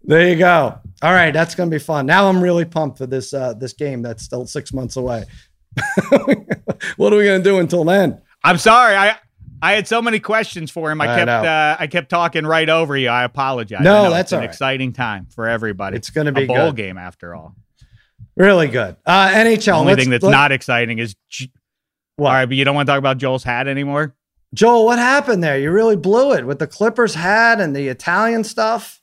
[0.05, 0.79] There you go.
[1.01, 2.07] All right, that's gonna be fun.
[2.07, 5.25] Now I'm really pumped for this uh, this game that's still six months away.
[6.97, 8.21] what are we gonna do until then?
[8.43, 8.97] I'm sorry.
[8.97, 9.17] I
[9.63, 11.01] I had so many questions for him.
[11.01, 13.09] I, I kept uh, I kept talking right over you.
[13.09, 13.81] I apologize.
[13.83, 14.51] No, I know that's it's an all right.
[14.51, 15.97] exciting time for everybody.
[15.97, 16.77] It's gonna be a bowl good.
[16.77, 17.55] game after all.
[18.37, 18.97] Really good.
[19.07, 19.65] Uh, NHL.
[19.65, 21.15] The only thing that's let- not exciting is.
[21.29, 21.51] J-
[22.17, 22.29] What?
[22.29, 24.15] All right, but you don't want to talk about Joel's hat anymore.
[24.55, 24.85] Joel.
[24.85, 25.59] What happened there?
[25.59, 29.01] You really blew it with the Clippers hat and the Italian stuff.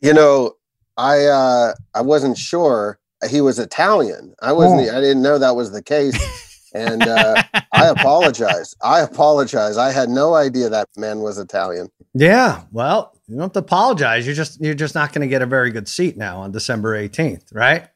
[0.00, 0.52] You know,
[0.96, 4.34] I uh I wasn't sure he was Italian.
[4.40, 4.88] I wasn't.
[4.94, 6.16] I didn't know that was the case,
[6.78, 8.74] and uh, I apologize.
[8.80, 9.76] I apologize.
[9.76, 11.90] I had no idea that man was Italian.
[12.14, 12.62] Yeah.
[12.72, 14.26] Well, you don't have to apologize.
[14.26, 16.96] You're just you're just not going to get a very good seat now on December
[16.96, 17.88] 18th, right?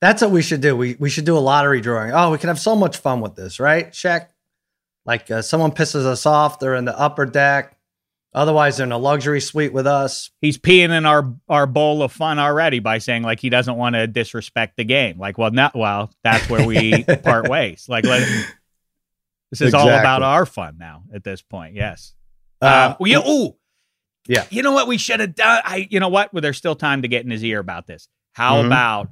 [0.00, 0.76] That's what we should do.
[0.76, 2.12] We we should do a lottery drawing.
[2.12, 4.28] Oh, we can have so much fun with this, right, Shaq?
[5.06, 7.76] Like uh, someone pisses us off, they're in the upper deck.
[8.34, 10.30] Otherwise, they're in a luxury suite with us.
[10.40, 13.94] He's peeing in our our bowl of fun already by saying like he doesn't want
[13.94, 15.18] to disrespect the game.
[15.18, 16.10] Like, well, not well.
[16.24, 17.86] That's where we part ways.
[17.88, 18.26] Like, let,
[19.50, 21.74] this is all about our fun now at this point.
[21.74, 22.14] Yes.
[22.60, 23.56] Uh, um, well, you, ooh,
[24.26, 24.44] Yeah.
[24.50, 25.62] You know what we should have done?
[25.64, 26.32] I, you know what?
[26.32, 28.08] Well, there's still time to get in his ear about this.
[28.32, 28.66] How Mhm.
[28.66, 29.08] about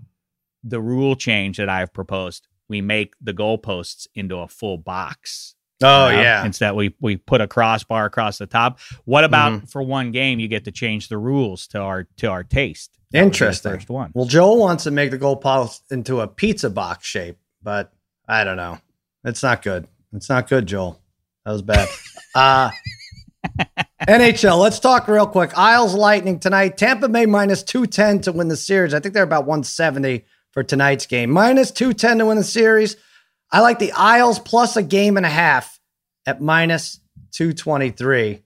[0.65, 2.49] the rule change that I've proposed?
[2.69, 5.55] We make the goalposts into a full box.
[5.83, 8.79] Oh you know, yeah, Instead, we we put a crossbar across the top.
[9.05, 9.67] What about Mm-hmm.
[9.67, 10.39] for one game?
[10.41, 12.99] You get to change the rules to our to our taste.
[13.11, 13.73] That Interesting.
[13.73, 14.11] First one.
[14.15, 17.93] Well, Joel wants to make the goalpost into a pizza box shape, but
[18.27, 18.79] I don't know.
[19.25, 19.87] It's not good.
[20.15, 21.01] It's not good, Joel.
[21.45, 21.89] That was bad.
[22.35, 22.71] uh,
[24.09, 25.57] NHL, let's talk real quick.
[25.57, 26.77] Isles Lightning tonight.
[26.77, 28.95] Tampa Bay minus 210 to win the series.
[28.95, 31.31] I think they're about 170 for tonight's game.
[31.31, 32.97] Minus 210 to win the series.
[33.51, 35.72] I like the Isles plus a game and a half
[36.27, 37.01] at minus
[37.33, 38.43] 223.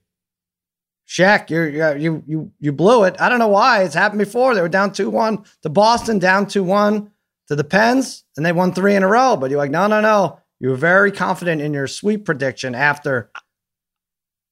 [1.07, 3.15] Shaq, you're, you you you blew it.
[3.19, 3.83] I don't know why.
[3.83, 4.53] It's happened before.
[4.55, 7.09] They were down 2 1 to Boston, down 2 1
[7.47, 9.37] to the Pens, and they won three in a row.
[9.37, 10.39] But you're like, no, no, no.
[10.59, 13.31] You were very confident in your sweep prediction after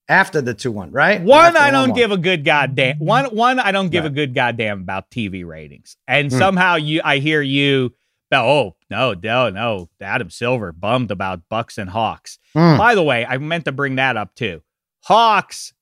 [0.08, 1.20] after the 2 1, right?
[1.22, 1.96] One, I don't 1-1.
[1.96, 3.00] give a good goddamn.
[3.00, 4.12] One, one, I don't give Right.
[4.12, 5.98] a good goddamn about TV ratings.
[6.08, 6.38] And Hmm.
[6.38, 7.94] somehow you, I hear you.
[8.44, 9.90] Oh no, no, no!
[10.02, 12.40] Adam Silver bummed about Bucks and Hawks.
[12.54, 12.78] Hmm.
[12.78, 14.62] By the way, I meant to bring that up too.
[15.04, 15.74] Hawks,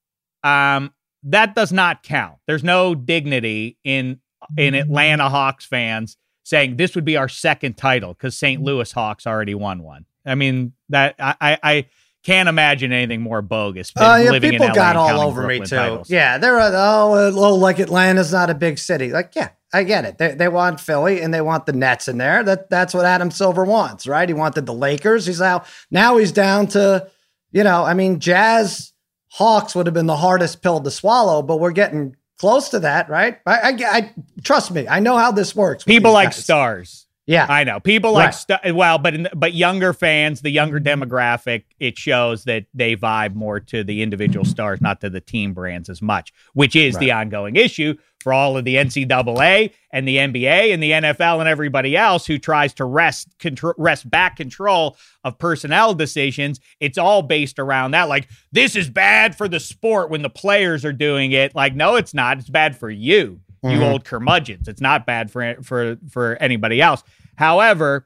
[0.43, 0.93] um,
[1.23, 2.37] that does not count.
[2.47, 4.19] There's no dignity in
[4.57, 8.61] in Atlanta Hawks fans saying this would be our second title because St.
[8.61, 10.05] Louis Hawks already won one.
[10.25, 11.85] I mean that I I, I
[12.23, 13.91] can't imagine anything more bogus.
[13.91, 15.75] than Oh yeah, living in people got all over me too.
[15.75, 16.09] titles.
[16.09, 19.11] Yeah, they're uh, oh, uh, oh, like Atlanta's not a big city.
[19.11, 20.17] Like, yeah, I get it.
[20.17, 22.43] They, they want Philly and they want the Nets in there.
[22.43, 24.27] That that's what Adam Silver wants, right?
[24.27, 25.25] He wanted the Lakers.
[25.25, 27.09] He's now now he's down to,
[27.51, 28.93] you know, I mean, Jazz
[29.31, 33.09] Hawks would have been the hardest pill to swallow, but we're getting close to that,
[33.09, 33.39] right?
[33.45, 34.13] I, I, I
[34.43, 35.83] trust me, I know how this works.
[35.83, 36.43] People like guys.
[36.43, 37.02] stars.
[37.25, 38.75] Yeah, I know people like Right.
[38.75, 41.03] well, but in, but younger fans, the younger mm-hmm.
[41.03, 44.51] demographic, it shows that they vibe more to the individual mm-hmm.
[44.51, 48.57] stars, not to the team brands as much, which is the ongoing issue for all
[48.57, 52.85] of the NCAA and the NBA and the NFL and everybody else who tries to
[52.85, 56.59] wrest control, wrest back control of personnel decisions.
[56.79, 58.09] It's all based around that.
[58.09, 61.55] Like this is bad for the sport when the players are doing it.
[61.55, 62.39] Like no, it's not.
[62.39, 63.91] It's bad for you you Mhm.
[63.91, 64.67] old curmudgeons.
[64.67, 67.03] It's not bad for for for anybody else.
[67.35, 68.05] However,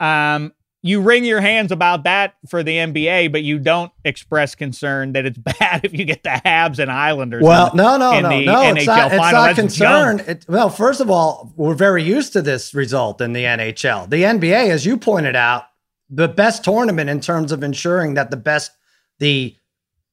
[0.00, 0.52] um,
[0.82, 5.26] you wring your hands about that for the NBA, but you don't express concern that
[5.26, 7.42] it's bad if you get the Habs and Islanders.
[7.42, 8.52] Well, in, no, no, in no, the no.
[8.62, 10.20] NHL It's not, it's not concern.
[10.26, 14.06] It, well, first of all, we're very used to this result in the NHL.
[14.08, 15.64] The NBA, as you pointed out,
[16.08, 18.70] the best tournament in terms of ensuring that the best,
[19.18, 19.56] the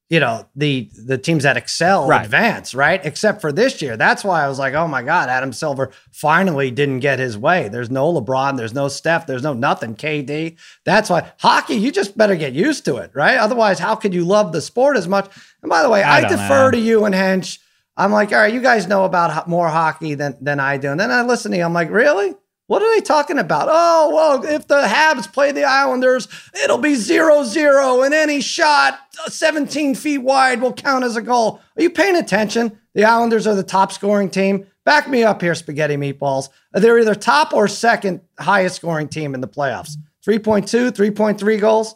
[0.09, 2.23] you know the the teams that excel Right.
[2.25, 2.99] advance, right?
[3.03, 3.97] Except for this year.
[3.97, 7.69] That's why I was like, oh my god, Adam Silver finally didn't get his way.
[7.69, 9.95] There's no LeBron, there's no Steph, there's no nothing.
[9.95, 10.57] KD.
[10.85, 11.75] That's why hockey.
[11.75, 13.37] You just better get used to it, right?
[13.37, 15.29] Otherwise, how could you love the sport as much?
[15.63, 16.71] And by the way, I I, defer know.
[16.71, 17.59] to you and Hench.
[17.95, 20.89] I'm like, all right, you guys know about more hockey than than I do.
[20.91, 21.63] And then I listen to you.
[21.63, 22.35] I'm like, really?
[22.67, 23.67] What are they talking about?
[23.69, 26.27] Oh, well, if the Habs play the Islanders,
[26.63, 31.21] it'll be 0 0, and any shot uh, 17 feet wide will count as a
[31.21, 31.59] goal.
[31.77, 32.79] Are you paying attention?
[32.93, 34.65] The Islanders are the top scoring team.
[34.85, 36.49] Back me up here, spaghetti meatballs.
[36.73, 39.97] They're either top or second highest scoring team in the playoffs.
[40.25, 41.95] 3.2, 3.3 goals.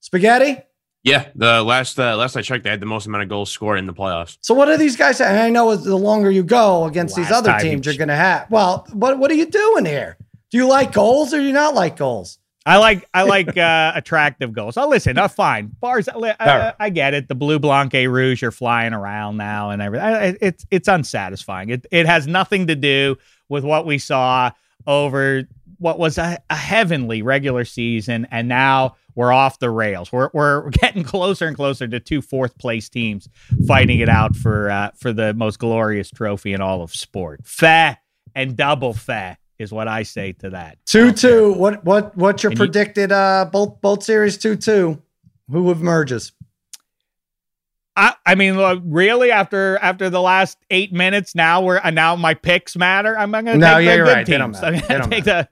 [0.00, 0.62] Spaghetti?
[1.06, 3.78] Yeah, the last uh, last I checked, they had the most amount of goals scored
[3.78, 4.38] in the playoffs.
[4.40, 5.30] So what are these guys saying?
[5.30, 8.16] And I know the longer you go against these other teams, you- you're going to
[8.16, 8.50] have.
[8.50, 10.16] Well, what what are you doing here?
[10.50, 12.40] Do you like goals or do you not like goals?
[12.66, 14.76] I like I like uh, attractive goals.
[14.76, 15.68] Oh, listen, uh, fine.
[15.80, 17.28] Bars, I, I, I get it.
[17.28, 20.04] The blue Blanc et Rouge are flying around now and everything.
[20.08, 21.68] I- I- It's it's unsatisfying.
[21.70, 23.16] It it has nothing to do
[23.48, 24.50] with what we saw
[24.88, 25.44] over
[25.78, 30.12] what was a, a heavenly regular season, and now we're off the rails.
[30.12, 33.28] We're we're getting closer and closer to two fourth place teams
[33.66, 37.40] fighting it out for uh, for the most glorious trophy in all of sport.
[37.44, 37.98] Fa
[38.36, 40.78] and double fa is what I say to that.
[40.86, 41.52] Two two.
[41.54, 43.10] What what what's your And you- predicted?
[43.10, 45.02] Uh, both both series two two.
[45.50, 46.32] Who emerges?
[47.98, 52.14] I, I mean, look, really, after after the last eight minutes, now we're uh, now
[52.14, 53.18] my picks matter.
[53.18, 54.26] I'm going to No, take yeah, the you're good right.
[54.26, 54.62] Teams.
[54.62, 55.48] I'm going to take the.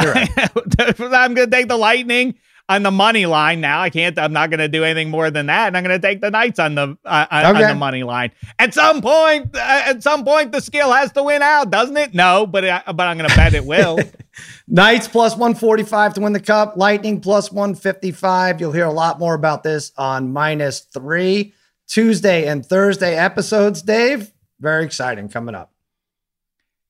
[0.00, 0.14] You're
[1.14, 2.34] I'm going to take the Lightning
[2.68, 3.60] on the money line.
[3.60, 4.18] Now I can't.
[4.18, 5.68] I'm not going to do anything more than that.
[5.68, 8.30] And I'm going to take the Knights on the uh, on the money line.
[8.58, 12.14] At some point, uh, at some point, the skill has to win out, doesn't it?
[12.14, 13.98] No, but uh, but I'm going to bet it will.
[14.68, 16.76] Knights plus 145 to win the cup.
[16.76, 18.60] Lightning plus 155.
[18.60, 21.52] You'll hear a lot more about this on minus three
[21.86, 24.32] Tuesday and Thursday episodes, Dave.
[24.60, 25.71] Very exciting coming up.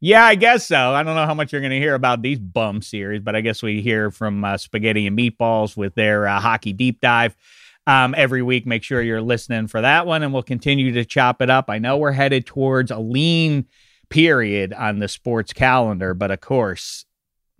[0.04, 0.76] Yeah, I guess so.
[0.92, 3.40] I don't know how much you're going to hear about these bum series, but I
[3.40, 7.36] guess we hear from uh, Spaghetti and Meatballs with their uh, hockey deep dive
[7.86, 8.66] um, every week.
[8.66, 11.70] Make sure you're listening for that one, and we'll continue to chop it up.
[11.70, 13.66] I know we're headed towards a lean
[14.10, 17.04] period on the sports calendar, but of course,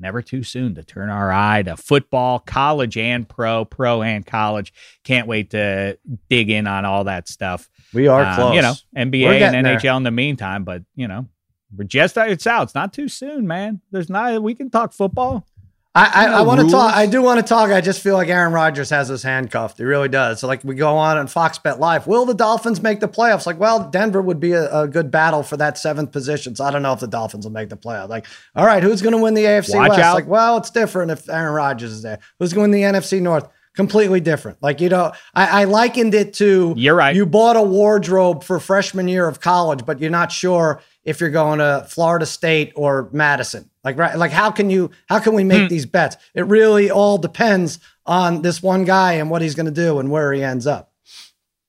[0.00, 4.72] never too soon to turn our eye to football, college and pro, pro and college.
[5.04, 5.96] Can't wait to
[6.28, 7.70] dig in on all that stuff.
[7.94, 8.54] We are Um, close.
[8.56, 9.76] You know, NBA and there.
[9.78, 11.28] NHL in the meantime, but you know,
[11.76, 12.64] we're just uh, it's out.
[12.64, 13.80] It's not too soon, man.
[13.90, 14.42] There's not.
[14.42, 15.46] We can talk football.
[15.94, 16.94] I, I, I want to talk.
[16.94, 17.70] I do want to talk.
[17.70, 19.76] I just feel like Aaron Rodgers has us handcuffed.
[19.76, 20.40] He really does.
[20.40, 22.06] So, like, we go on and Fox Bet Live.
[22.06, 23.44] Will the Dolphins make the playoffs?
[23.44, 26.56] Like, well, Denver would be a, a good battle for that seventh position.
[26.56, 28.08] So, I don't know if the Dolphins will make the playoffs.
[28.08, 28.26] Like,
[28.56, 30.00] all right, who's going to win the AFC Watch West?
[30.00, 30.14] out.
[30.14, 32.20] Like, well, it's different if Aaron Rodgers is there.
[32.38, 33.46] Who's going to win the NFC North?
[33.74, 34.62] Completely different.
[34.62, 37.14] Like, you know, I, I likened it to You're right.
[37.14, 41.30] You bought a wardrobe for freshman year of college, but you're not sure if you're
[41.30, 43.68] going to Florida State or Madison.
[43.84, 45.48] Like right, like how can you how can we Hmm.
[45.48, 46.16] make these bets?
[46.34, 50.10] It really all depends on this one guy and what he's going to do and
[50.10, 50.92] where he ends up.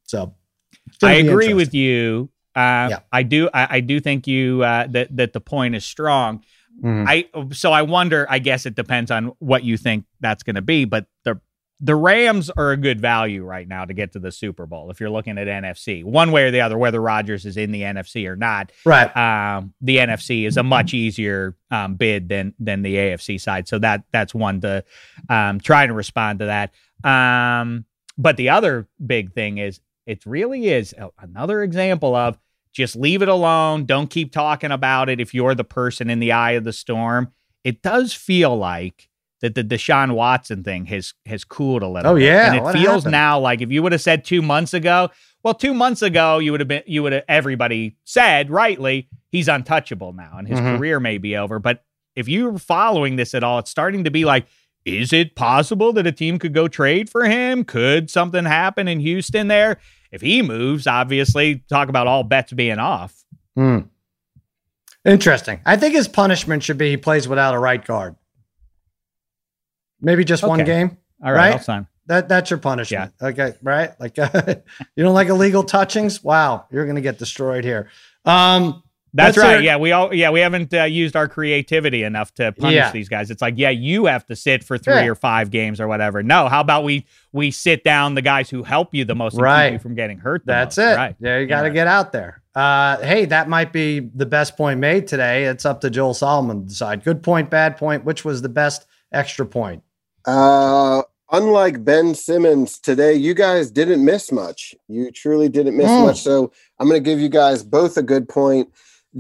[0.03, 0.35] So
[1.01, 2.29] I agree with you.
[2.55, 2.99] Uh, Yeah.
[3.11, 3.49] I do.
[3.53, 6.43] I, I do think you uh, that that the point is strong.
[6.83, 7.05] Mhm.
[7.07, 8.27] I so I wonder.
[8.29, 10.85] I guess it depends on what you think that's going to be.
[10.85, 11.39] But the
[11.79, 14.89] the Rams are a good value right now to get to the Super Bowl.
[14.89, 17.81] If you're looking at NFC, one way or the other, whether Rodgers is in the
[17.81, 19.15] NFC or not, right.
[19.17, 23.67] um, the NFC is a much easier um, bid than than the AFC side.
[23.67, 24.85] So that that's one to
[25.29, 26.73] um, try to respond to that.
[27.03, 27.85] Um,
[28.17, 32.37] but the other big thing is it really is a- another example of
[32.71, 33.85] just leave it alone.
[33.85, 35.19] Don't keep talking about it.
[35.19, 37.31] If you're the person in the eye of the storm,
[37.63, 39.09] it does feel like
[39.43, 42.13] that the Deshaun Watson thing has has cooled a little.
[42.13, 42.23] Oh, bit.
[42.23, 42.47] yeah.
[42.47, 43.11] and it What feels happened?
[43.11, 45.09] now like if you would have said two months ago,
[45.43, 49.47] well, two months ago you would have been you would have everybody said rightly he's
[49.47, 50.77] untouchable now and his Mhm.
[50.77, 51.59] career may be over.
[51.59, 51.83] But
[52.15, 54.47] if you're following this at all, it's starting to be like,
[54.85, 57.63] is it possible that a team could go trade for him?
[57.63, 59.77] Could something happen in Houston there?
[60.11, 63.23] If he moves, obviously, talk about all bets being off.
[63.55, 63.79] Hmm.
[65.05, 65.59] Interesting.
[65.65, 68.15] I think his punishment should be he plays without a right guard.
[70.03, 70.97] Maybe just one game.
[71.23, 71.69] All right, Right?
[71.69, 71.87] I'll.
[72.07, 73.13] That that's your punishment.
[73.21, 73.27] Yeah.
[73.29, 73.91] Okay, right?
[73.99, 74.17] Like
[74.95, 76.21] you don't like illegal touchings?
[76.21, 77.87] Wow, you're gonna get destroyed here.
[78.25, 79.53] Um, That's Let's right.
[79.55, 82.91] hear- Yeah, we all yeah we haven't uh, used our creativity enough to punish Yeah.
[82.91, 83.31] these guys.
[83.31, 85.05] It's like yeah, you have to sit for three Yeah.
[85.07, 86.21] or five games or whatever.
[86.23, 89.43] No, how about we we sit down the guys who help you the most and
[89.43, 89.67] Right.
[89.67, 90.41] keep you from getting hurt.
[90.45, 90.85] That's most.
[90.85, 90.95] it.
[90.97, 91.15] Right.
[91.21, 91.73] Yeah, you got to Yeah.
[91.73, 92.41] get out there.
[92.53, 95.45] Uh, hey, that might be the best point made today.
[95.45, 97.03] It's up to Joel Solomon to decide.
[97.05, 98.03] Good point, bad point.
[98.03, 99.83] Which was the best extra point?
[100.25, 104.75] Uh, unlike Ben Simmons today, you guys didn't miss much.
[104.87, 106.01] You truly didn't miss Mm.
[106.01, 106.21] much.
[106.21, 108.69] So I'm going to give you guys both a good point.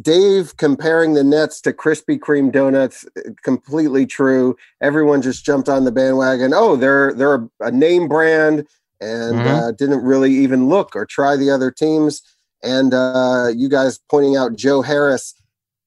[0.01, 4.55] Dave comparing the Nets to Krispy Kreme donuts, uh, completely true.
[4.81, 6.51] Everyone just jumped on the bandwagon.
[6.53, 8.65] Oh, they're they're a, a name brand,
[9.01, 9.47] and Mhm.
[9.47, 12.23] uh, didn't really even look or try the other teams.
[12.63, 15.35] And uh, you guys pointing out Joe Harris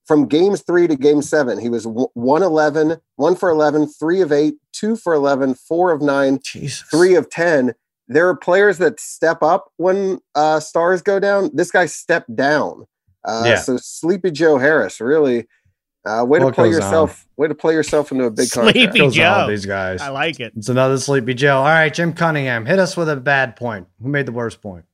[0.06, 4.30] from games three to game seven, he was w- 111, one for 11, three of
[4.32, 6.88] eight, two for 11, four of nine, Jesus.
[6.90, 7.74] three of 10.
[8.08, 11.50] There are players that step up when uh, stars go down.
[11.52, 12.86] This guy stepped down.
[13.24, 13.56] Uh, Yeah.
[13.56, 15.48] So Sleepy Joe Harris, really,
[16.04, 18.76] uh, way to play goes yourself, way to play yourself into a big contract.
[18.78, 19.46] Sleepy Goes on with Joe.
[19.50, 20.00] These guys.
[20.00, 20.52] I like it.
[20.56, 21.56] It's another sleepy Joe.
[21.58, 23.88] All right, Jim Cunningham, hit us with a bad point.
[24.00, 24.84] Who made the worst point?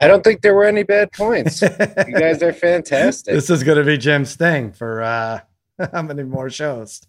[0.00, 1.62] I don't think there were any bad points.
[1.62, 1.68] you
[2.18, 3.34] guys are fantastic.
[3.34, 5.40] This is going to be Jim's thing for uh,
[5.92, 7.02] how many more shows?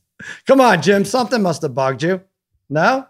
[0.46, 1.06] Come on, Jim.
[1.06, 2.22] Something must have bugged you.
[2.70, 3.08] No?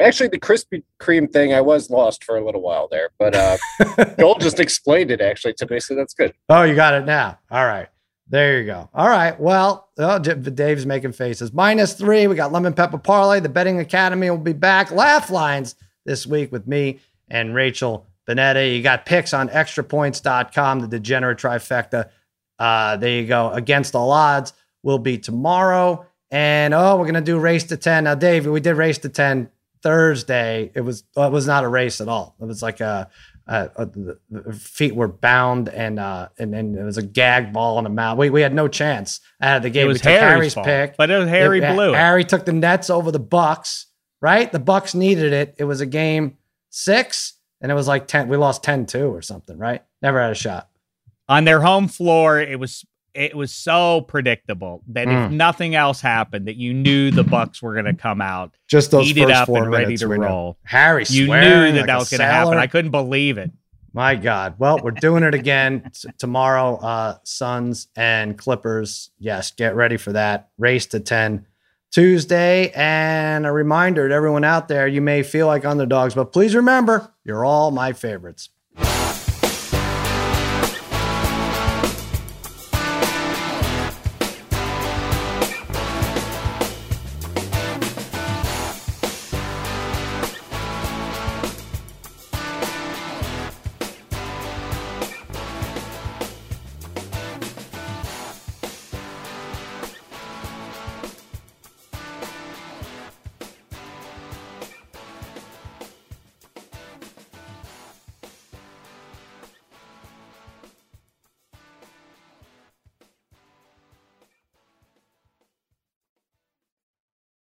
[0.00, 3.56] Actually, the Krispy Kreme thing, I was lost for a little while there, but uh,
[4.18, 6.32] Joel just explained it actually to me, so that's good.
[6.48, 7.38] Oh, you got it now.
[7.50, 7.88] All right.
[8.28, 8.88] There you go.
[8.94, 9.38] All right.
[9.38, 11.52] Well, oh, Dave's making faces.
[11.52, 12.26] Minus three.
[12.26, 13.40] We got Lemon Pepper Parlay.
[13.40, 14.90] The Betting Academy will be back.
[14.90, 15.74] Laugh lines
[16.06, 18.74] this week with me and Rachel Bonnetta.
[18.74, 22.10] You got picks on extrapoints.com, the degenerate trifecta.
[22.58, 23.50] Uh, there you go.
[23.50, 24.52] Against all odds
[24.82, 26.06] will be tomorrow.
[26.30, 28.04] And oh, we're gonna do race to 10.
[28.04, 29.50] Now, Dave, we did race to 10
[29.82, 30.70] Thursday.
[30.74, 32.36] It was well, it was not a race at all.
[32.40, 33.10] It was like a
[33.46, 34.18] uh, uh, the,
[34.52, 38.16] feet were bound and uh and then it was a gag ball in the mouth.
[38.16, 39.86] We, we had no chance out of the game.
[39.86, 40.96] It was we took Harry's, Harry's fault, pick.
[40.96, 41.96] but it was Harry It- blew it.
[41.96, 43.86] Harry took the Nets over the Bucks.
[44.20, 45.56] Right, the Bucks needed it.
[45.58, 46.38] It was a game
[46.70, 48.28] six, and it was like ten.
[48.28, 49.56] We lost 10-2 or something.
[49.56, 50.68] Right, never had a shot.
[51.28, 52.84] on their home floor it was
[53.14, 55.32] it was so predictable that if Mm.
[55.32, 59.06] nothing else happened that you knew the bucks were going to come out Just those
[59.08, 62.08] eat it up four and ready to roll Harry, you knew that like that was
[62.10, 63.50] going to happen i couldn't believe it
[63.94, 64.54] My God.
[64.58, 66.76] Well, we're doing it again t- tomorrow.
[66.76, 69.10] Uh, Suns and Clippers.
[69.18, 70.48] Yes, get ready for that.
[70.56, 71.44] Race to 10
[71.92, 72.70] Tuesday.
[72.74, 77.12] And a reminder to everyone out there you may feel like underdogs, but please remember,
[77.24, 78.48] you're all my favorites.